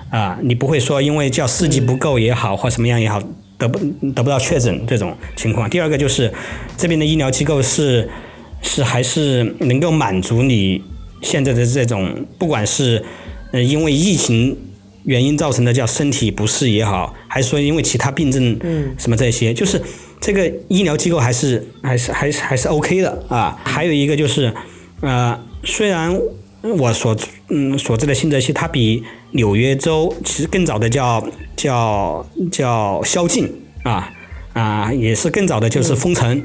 [0.09, 3.21] 啊，你不会说因为叫试剂不够也好，或什么样也好。
[3.55, 3.79] 得不
[4.11, 5.69] 得不到确诊这种情况。
[5.69, 6.29] 第二个就是
[6.75, 8.09] 这边的医疗机构是
[8.61, 10.81] 是还是能够满足你
[11.21, 13.01] 现在的这种，不管是
[13.51, 14.57] 呃因为疫情
[15.03, 19.81] 原因造成的叫身体不适也好，还是说因为其他病症嗯什么这些，就是
[20.19, 23.59] 这个医疗机构还是还是还是还是 OK 的啊。
[23.63, 24.53] 还有一个就是
[25.01, 26.17] 呃，虽然
[26.61, 27.15] 我所
[27.49, 31.23] 嗯所知的新泽西它比纽约州其实更早的叫。
[31.55, 33.49] 叫叫宵禁
[33.83, 34.11] 啊
[34.53, 36.43] 啊，也是更早的就是封城，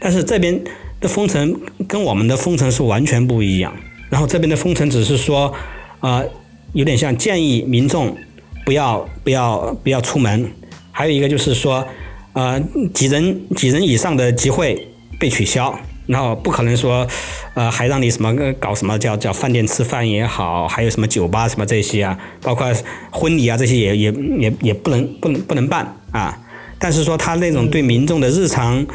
[0.00, 0.62] 但是这边
[1.00, 3.72] 的封城跟我们的封城是完全不一样。
[4.10, 5.54] 然后这边的封城只是说，
[6.00, 6.22] 呃，
[6.72, 8.16] 有点像建议民众
[8.64, 10.50] 不要不要不要出门，
[10.92, 11.86] 还有一个就是说，
[12.32, 12.60] 呃，
[12.92, 15.78] 几人几人以上的集会被取消。
[16.06, 17.06] 然后不可能说，
[17.52, 22.66] 呃，还让你什么搞什么叫叫饭店吃饭也好，还有什么酒吧什么这些啊，包括
[23.10, 26.34] 婚礼啊这些也也也也不能不能不能办啊。
[26.78, 28.86] 但是说他那种对民众的日常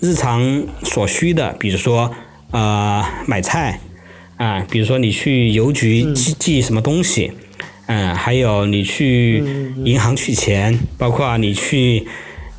[0.00, 2.10] 日常所需的，比如说
[2.50, 3.78] 呃买菜
[4.36, 7.32] 啊，比如说你去邮局寄寄什么东西，
[7.86, 9.44] 嗯，还有你去
[9.84, 12.06] 银行取钱，包括你去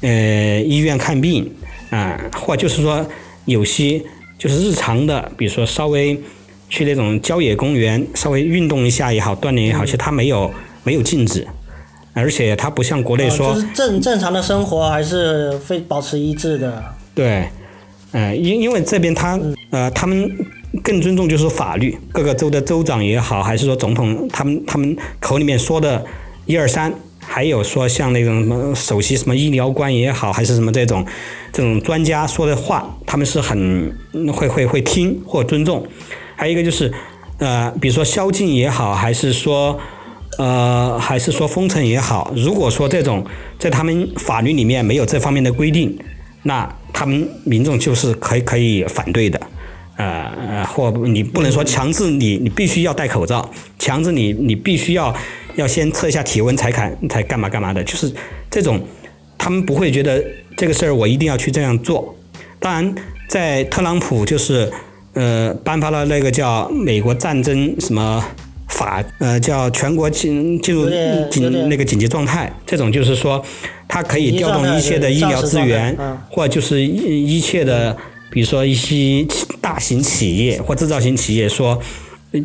[0.01, 1.51] 呃医院看病
[1.89, 3.05] 啊，或就是说。
[3.45, 4.01] 有些
[4.39, 6.19] 就是日常的，比如说稍微
[6.67, 10.51] 去那种郊野公园，稍微运动一下也好，锻炼也好，其实它没有
[10.83, 11.47] 没有禁止，
[12.13, 16.83] 而且它不像国内说，就是正正常的生活还是会保持一致的。
[17.13, 17.47] 对，
[18.13, 20.27] 嗯，因因为这边他呃他们
[20.83, 26.05] 更尊重就是法律，各个州的州长也好，还是说总统，他们他们口里面说的
[26.45, 26.93] 一二三。
[27.27, 31.03] 还有说像那种什么首席什么医疗官也好，还是什么这种
[31.51, 33.91] 这种专家说的话，他们是很
[34.31, 35.83] 会会会听或尊重。
[36.35, 36.93] 还有一个就是，
[37.39, 39.79] 呃，比如说宵禁也好，还是说
[40.37, 43.25] 呃，还是说封城也好，如果说这种
[43.57, 45.97] 在他们法律里面没有这方面的规定，
[46.43, 49.41] 那他们民众就是可以可以反对的。
[49.97, 55.15] 呃呃，或你不能说强制你你必须要戴口罩，强制你你必须要。
[55.55, 58.11] 要先测一下体温才敢才干嘛干嘛的，就是
[58.51, 58.77] 这种，
[59.37, 60.21] 他们不会觉得
[60.57, 62.13] 这个事儿我一定要去这样做。
[62.59, 62.93] 当然，
[63.29, 64.69] 在特朗普就是
[65.13, 68.21] 呃颁发了那个叫美国战争什么
[68.67, 70.89] 法，呃叫全国进进入
[71.31, 73.41] 紧那个紧急状态，这种就是说，
[73.87, 75.97] 它可以调动一切的医疗资源，
[76.29, 77.95] 或就是一一切的，
[78.35, 79.25] 比如说一些
[79.61, 81.81] 大型企业或制造型企业说。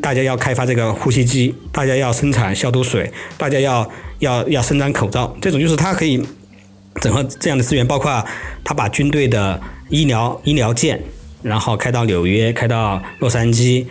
[0.00, 6.22] 大家要开发这个呼吸机，大家要生产消毒水，大家要要要生产口罩，这种就是它可以
[7.00, 8.24] 整合这样的资源，包括
[8.62, 11.02] 他把军队的医疗医疗舰，
[11.42, 13.84] 然后开到纽约，开到洛杉矶，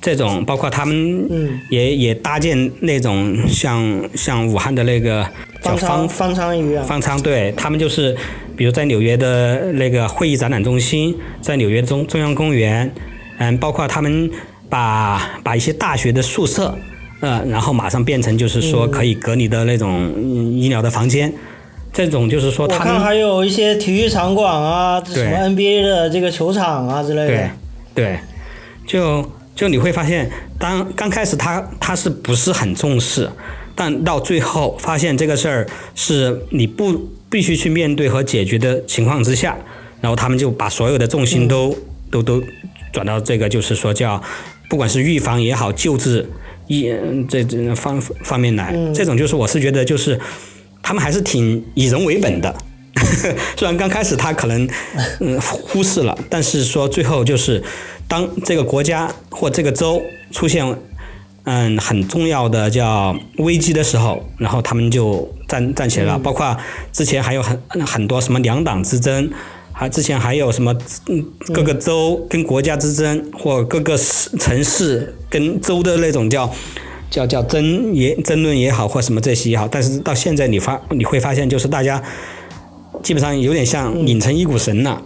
[0.00, 1.28] 这种包括他们
[1.68, 5.28] 也也搭建那种像像武汉的那个
[5.60, 8.16] 叫方方舱医院，方舱对他们就是
[8.56, 12.92] 比如在纽约的那个会议展览中心，在纽约中中央公园，
[13.38, 14.30] 嗯，包括他们。
[14.70, 16.76] 把把一些大学的宿舍，
[17.20, 21.32] 呃，然后马上变成就是说可以隔离的那种医疗的房间，
[21.92, 27.28] 这种就是说，他们还有一些体育场馆啊，什么 NBA 的这个球场啊之类的。
[27.28, 27.50] 对，
[27.94, 28.18] 对，
[28.84, 30.28] 就就你会发现，
[30.58, 33.30] 当刚开始他他是不是很重视，
[33.76, 39.58] 但到最后发现这个事儿是你不必须去面对和解决的情况之下，
[40.00, 41.76] 然后他们就把所有的重心都
[42.08, 42.40] 都都
[42.92, 44.22] 转到这个，就是说叫。
[44.66, 46.28] 不管是预防也好，救治
[46.68, 46.88] 一
[47.28, 50.18] 这这方方面来，这种就是我是觉得就是
[50.80, 52.54] 他们还是挺以人为本的。
[53.58, 54.68] 虽然刚开始他可能
[55.20, 57.60] 嗯忽视了，但是说最后就是
[58.08, 60.64] 当这个国家或这个州出现
[61.44, 66.18] 嗯很重要的叫危机的时候，然后他们就站站起来了。
[66.18, 66.56] 包括
[66.92, 69.30] 之前还有很很多什么两党之争，
[69.72, 70.76] 还之前还有什么
[71.08, 76.50] 嗯各个州跟国家之争，或各个城市跟州的那种叫
[77.10, 79.68] 叫叫争也争论也好，或什么这些也好。
[79.68, 82.02] 但是到现在你发你会发现，就是大家。
[83.02, 85.02] 基本上有点像拧成一股绳了，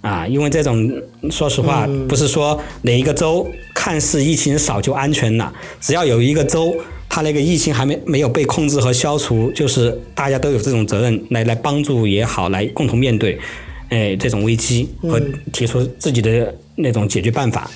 [0.00, 0.90] 啊，因为这种
[1.30, 6.74] 说实话，不是说哪一个州看似疫情少就安全了，只要有一个州
[7.08, 13.38] 它那个疫情还没没有被控制和消除，就是大家都有这种责任来来帮助也好，来共同面对，
[13.88, 15.20] 哎，这种危机和
[15.52, 17.68] 提出自己的那种解决办法。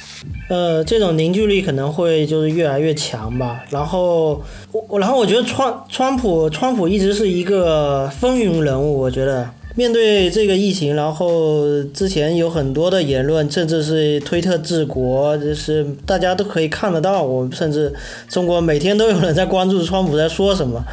[0.48, 3.64] 呃，这种凝聚力可能会就是越来越强吧。
[3.70, 9.00] 然后我，然后我觉得川川普，川普一直是一个风云人物。
[9.00, 17.22] 我觉得面对这个疫情，然后之前有很多的言论，甚至是推特治国，就是大家都可以看得到。
[17.22, 17.92] 我甚至
[18.28, 20.84] 中国每天都有人在关注川普在说什么。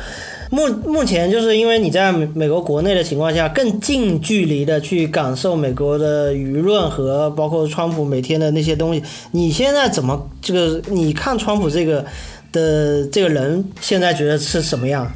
[0.52, 9.04] 目目前就是因为你在美国国内的情况下，更近距离的去感受美国的舆论和包括川普每天的那些东西。
[9.30, 10.82] 你现在怎么这个？
[10.90, 12.04] 你看川普这个
[12.52, 15.12] 的这个人，现在觉得是什么样？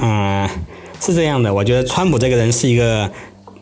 [0.00, 0.48] 嗯，
[1.00, 3.10] 是这样的，我觉得川普这个人是一个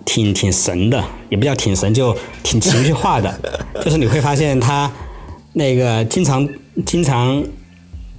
[0.05, 3.33] 挺挺神的，也不叫挺神，就挺情绪化的。
[3.85, 4.91] 就是你会发现他
[5.55, 6.49] 那个经常
[6.87, 7.43] 经常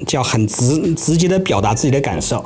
[0.06, 2.44] 叫很直直接的表达自己的感受。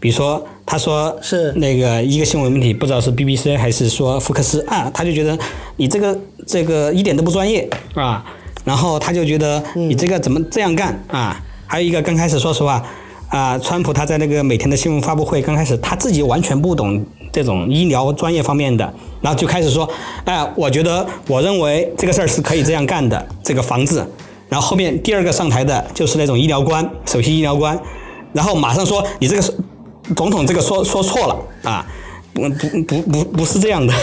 [0.00, 5.38] 比如说，他说是那个一个新闻媒体，不知道是 BBC 还是说福克斯啊，他就觉得
[5.76, 8.22] 你这个这个一点都不专业啊，
[8.64, 11.40] 然后他就觉得你这个怎么这样干啊？
[11.66, 12.84] 还有一个刚开始说实话
[13.34, 19.90] 啊，川普他在那个每天的新闻发布会刚开始他自己完全不懂这种医疗专业方面的，然后就开始说，
[20.24, 23.96] 哎，我觉得我认为这个事儿是可以这样干的，这个防治，
[24.48, 27.76] 然后后面第二个上台的就是那种医疗官，首席医疗官，
[28.32, 29.54] 然后马上说你这个。
[30.14, 31.86] 总统这个说说错了啊，
[32.34, 33.94] 不不不不不是这样的，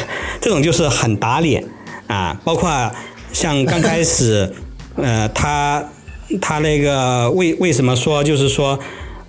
[0.42, 1.64] 这种就是很打脸
[2.08, 2.36] 啊。
[2.44, 2.92] 包括
[3.32, 4.52] 像刚开始，
[4.96, 5.84] 呃，他
[6.42, 8.80] 他那个为为什么说就是说，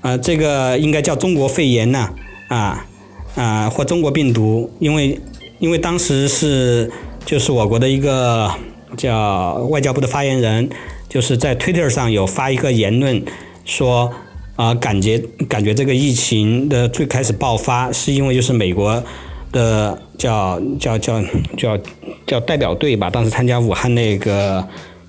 [0.03, 2.11] 呃，这个应该叫中国肺炎呢？
[2.49, 2.87] 啊
[3.35, 5.19] 啊，或中国病毒，因为
[5.59, 6.91] 因为当时是
[7.25, 8.51] 就是我国的一个
[8.97, 10.69] 叫外交部的发言人，
[11.09, 13.25] 就是在 Twitter 上有发一个言论
[13.65, 14.13] 说。
[14.55, 19.03] 啊，感觉感觉这个疫情的最开始爆发，是因为就是美国
[19.51, 21.23] 的叫叫叫
[21.57, 21.79] 叫
[22.27, 24.63] 叫代表队吧，当时参加武汉那个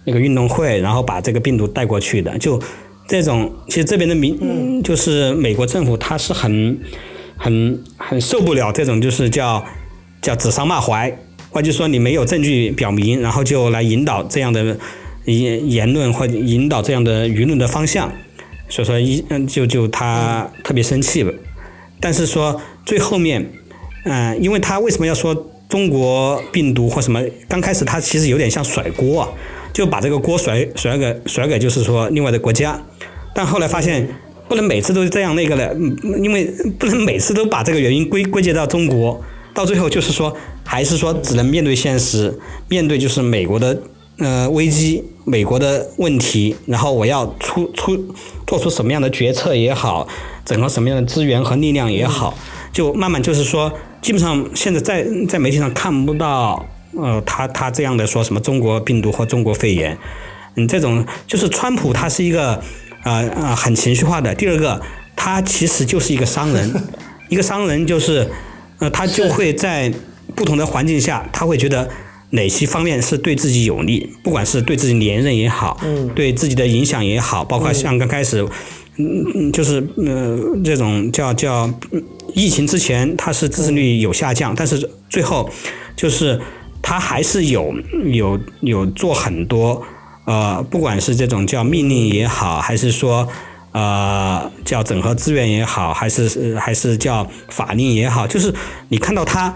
[0.06, 2.36] 那个运动会，然后把这个病毒带过去的。
[2.38, 2.58] 就
[3.08, 6.80] 这种，其实这边的民嗯就是美国政府，他是很
[7.38, 9.64] 很很受不了这种，就是叫
[10.22, 11.18] 叫指桑骂槐，
[11.50, 14.78] 或者说你没有证据表明，然后就来引导这样的
[15.26, 18.12] 言言论或引导这样的舆论的方向。
[18.70, 21.34] 所以说一嗯就就他特别生气了，
[22.00, 23.52] 但是说最后面，
[24.06, 25.36] 嗯，因为他为什么要说
[25.70, 27.22] 中国病毒或什么？
[27.48, 29.30] 刚开始他其实有点像甩锅啊，
[29.74, 32.82] 就把这个锅甩甩给甩给就是说另外的国家，
[33.34, 34.08] 但后来发现
[34.48, 35.74] 不能每次都是这样那个了，
[36.22, 36.46] 因为
[36.78, 39.22] 不能每次都把这个原因归归结到中国，
[39.54, 43.78] 到最后就是说还是说只能面对现实，面对就是美国的。
[44.20, 47.98] 呃，危机，美国的问题，然后我要出出
[48.46, 50.08] 做出什么样的决策也好，
[50.46, 52.38] 整合什么样的资源和力量也好，
[52.72, 53.74] 就慢慢就是说，
[54.04, 56.64] 基本上现在在在媒体上看不到，
[56.96, 59.98] 呃，他他这样的说什么中国病毒或中国肺炎，
[60.58, 62.62] 嗯，这种就是川普他是一个
[63.04, 64.34] 呃呃很情绪化的。
[64.36, 64.82] 第二个，
[65.16, 66.74] 他其实就是一个商人，
[67.30, 68.28] 一个商人就是
[68.80, 69.94] 呃他就会在
[70.36, 71.90] 不同的环境下，他会觉得。
[72.36, 74.10] 哪些方面是对自己有利？
[74.24, 75.80] 不管是对自己连任也好，
[76.16, 78.42] 对自己的影响也好，包括像刚开始，
[78.98, 81.72] 嗯嗯，就是呃这种叫叫
[82.34, 85.48] 疫情之前，他是支持率有下降，但是最后
[85.96, 86.42] 就是
[86.82, 87.72] 他还是有
[88.06, 89.80] 有有做很多
[90.26, 93.28] 呃，不管是这种叫命令也好，还是说
[93.72, 98.54] 呃叫整合资源也好，还是还是叫法令也好，就是
[98.90, 99.54] 你看到他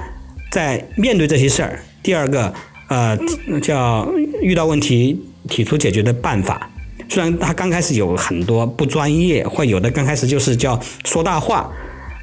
[0.51, 1.79] 在面对这些事儿。
[2.03, 2.53] 第二个，
[2.87, 3.17] 呃，
[3.61, 4.07] 叫
[4.41, 6.69] 遇到问题提出解决的办法。
[7.09, 11.69] 虽然他刚开始有很多不专业，或有的刚开始就是叫说大话，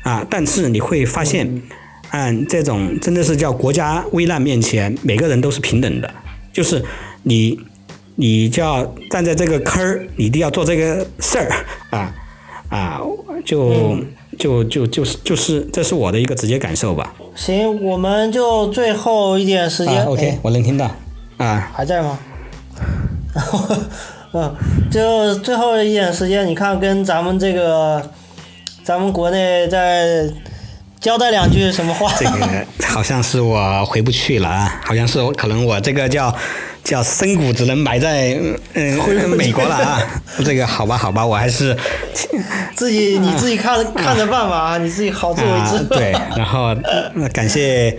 [0.02, 1.62] 啊，但是你会发现，
[2.10, 6.14] 嗯，这种真的是叫国家危难面前，每个人都是平等的。
[6.52, 6.84] 就是
[7.22, 7.58] 你
[8.16, 11.50] 你就要站在这个坑儿，你一定要做这个事儿
[11.90, 12.14] 啊
[12.68, 13.00] 啊，
[13.44, 13.96] 就
[14.38, 17.14] 就就就是就是这是我的一个直接感受吧。
[17.34, 20.00] 行，我们就最后一点时间。
[20.00, 20.90] 啊，OK，哎我能听到
[21.36, 21.70] 啊。
[21.74, 22.18] 还在吗？
[24.32, 24.54] 嗯，
[24.90, 28.10] 就最后一点时间，你看跟咱们这个，
[28.82, 30.24] 咱们国内再
[31.00, 32.12] 交代两句什么话？
[32.18, 36.34] 这个好像是我回不去了啊，好像是我可能我这个叫
[36.84, 38.38] 叫深谷只能埋在
[38.74, 38.98] 嗯
[39.36, 40.00] 美国了啊。
[40.44, 41.76] 这个好吧好吧，我还是
[42.76, 45.84] 自己你自己看着看着办吧啊，你自己好自为啊之。
[45.86, 46.66] 对，然后
[47.14, 47.96] 呃感谢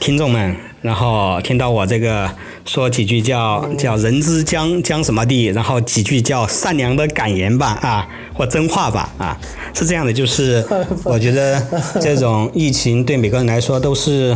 [0.00, 2.30] 听众们，然后听到我这个
[2.64, 9.36] 说几句叫叫人之将将什么地，然后几句叫善良的感言吧啊，或真话吧啊，
[9.74, 10.64] 是这样的，就是
[11.02, 11.60] 我觉得
[12.00, 14.34] 这种疫情对每个人来说都是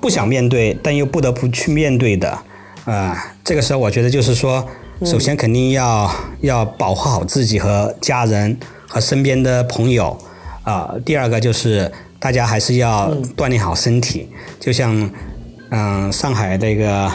[0.00, 2.38] 不想面对，但又不得不去面对的
[2.84, 3.34] 啊。
[3.44, 4.66] 这个时候，我觉得就是说，
[5.04, 6.10] 首先肯定要
[6.40, 10.18] 要保护好自己和家人和身边的朋友
[10.62, 10.94] 啊。
[11.04, 14.28] 第二个就是大家还是要锻炼好身体，
[14.60, 15.10] 就像
[15.70, 17.12] 嗯、上海那个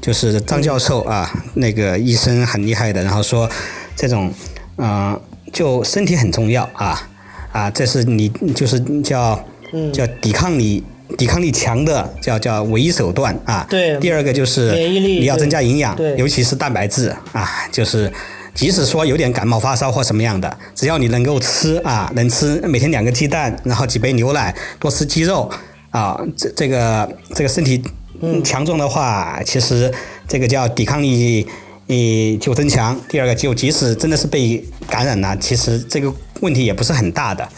[0.00, 3.48] 就是张教授啊，那个医生很厉害的，然后说
[3.96, 4.32] 这种
[4.76, 5.20] 嗯、呃
[5.52, 7.08] 就身体很重要啊
[7.52, 9.42] 啊，这是你就是叫
[9.72, 10.84] 嗯叫抵抗力
[11.16, 13.66] 抵抗力强的叫叫唯一手段啊。
[13.70, 18.12] 对第二个就是免疫力你要增加营养对，尤其是蛋白质啊，就是
[18.54, 25.50] 即使说有点感冒发烧或什么样的，只要你能够吃啊，能吃每天两个鸡蛋，然后几杯牛奶，多吃鸡肉
[25.90, 27.82] 啊，这这个这个身体
[28.20, 29.92] 嗯强壮的话，其实
[30.26, 31.46] 这个叫抵抗力。
[31.90, 37.48] 你就增强，第二个就即使真的是被感染了，其实这个问题也不是很大的，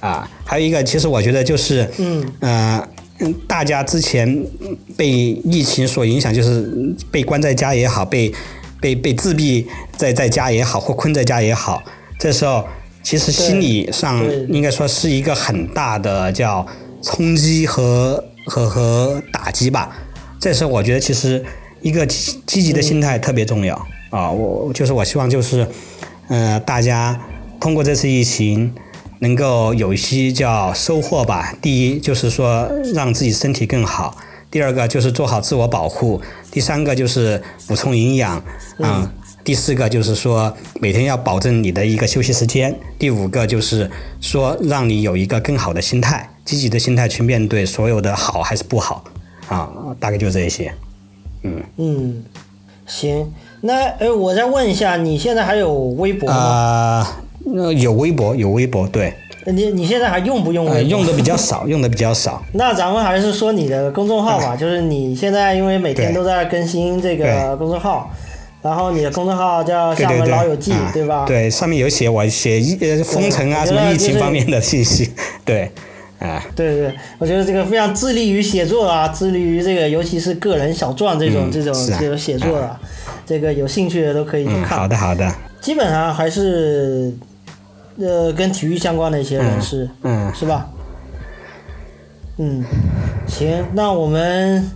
[0.00, 2.88] 啊，还有一个，其实我觉得就是，嗯，呃，
[3.18, 4.42] 嗯，大家之前
[4.96, 8.32] 被疫情所影响，就是被关在家也好，被
[8.80, 11.82] 被被自闭在在家也好，或困在家也好，
[12.18, 12.64] 这时候
[13.02, 16.66] 其实心理上应该说是一个很大的叫
[17.02, 19.94] 冲击和和和打击吧。
[20.38, 21.44] 这时候我觉得其实
[21.82, 23.76] 一个积积极的心态特别重要
[24.08, 25.66] 啊，我就是我希望就是，
[26.28, 27.20] 呃，大家
[27.60, 28.72] 通过这次疫情。
[29.20, 31.54] 能够有一些叫收获吧。
[31.62, 34.16] 第一就是说让自己身体更好，
[34.50, 38.42] 第二个就是做好自我保护，第三个就是补充营养，
[38.78, 39.10] 啊、
[39.44, 43.90] 第四个就是说每天要保证你的一个休息时间，第五个就是
[44.20, 49.04] 说让你有一个更好的心态，积极的心态去面对所有的好还是不好，
[49.48, 50.72] 啊，大概就这一些。
[51.42, 51.62] 嗯。
[51.76, 52.24] 嗯，
[52.86, 56.34] 行，那哎，我再问一下，你现在还有微博吗？
[56.34, 59.12] 啊、那有微博，有微博，对，
[59.46, 60.76] 你你现在还用不用微博？
[60.76, 62.42] 呃，用的比较少， 用的比较少。
[62.52, 68.10] 那咱们还是说你的公众号吧，就是你现在因为每天都在更新这个公众号，
[68.62, 71.24] 然后你的公众号叫厦门老友记，啊对吧？
[71.26, 75.10] 对，上面有写我写疫呃封城啊，什么疫情方面的信息，
[75.44, 75.70] 对，
[76.18, 82.78] 啊，对对，我觉得这个非常致力于写作啊，致力于这个，尤其是个人小传这种、嗯这种这种写作啊，
[83.24, 84.78] 这个有兴趣的都可以去嗯，看。
[84.78, 87.10] 好的好的，基本上还是
[87.98, 90.70] 呃跟体育相关的一些人士，嗯，是吧？
[92.38, 92.64] 嗯，
[93.26, 94.70] 行，那我们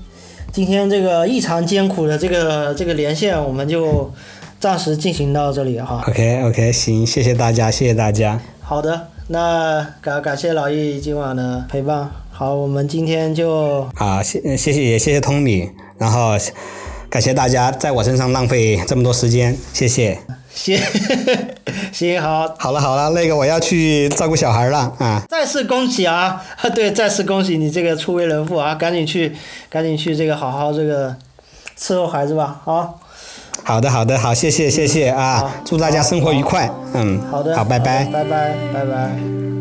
[0.52, 4.12] 今天这个异常艰苦的这个这个连线，我们就
[4.60, 6.04] 暂时进行到这里哈。
[6.06, 12.10] OK OK，行，谢谢大家，谢谢大家，好的，那感感谢老易今晚的陪伴。
[12.30, 16.36] 好，我们今天就啊，谢谢谢也谢谢 Tony，然后
[17.08, 20.18] 感谢大家在我身上浪费这么多时间，谢谢。
[20.54, 20.78] 行
[21.92, 26.42] 行 好，好了好了，那个我要去照顾小孩了啊，再次恭喜啊！
[26.74, 28.74] 对，再次恭喜你这个初为人父啊！
[28.74, 29.34] 赶紧去，
[29.68, 31.14] 赶紧去这个好好这个
[31.78, 32.60] 伺候孩子吧。
[32.64, 33.00] 好，
[33.64, 38.04] 好的好的好，谢谢谢谢啊，祝大家生活愉快，嗯，好的，好，拜拜。
[38.04, 39.53] 拜拜，拜拜。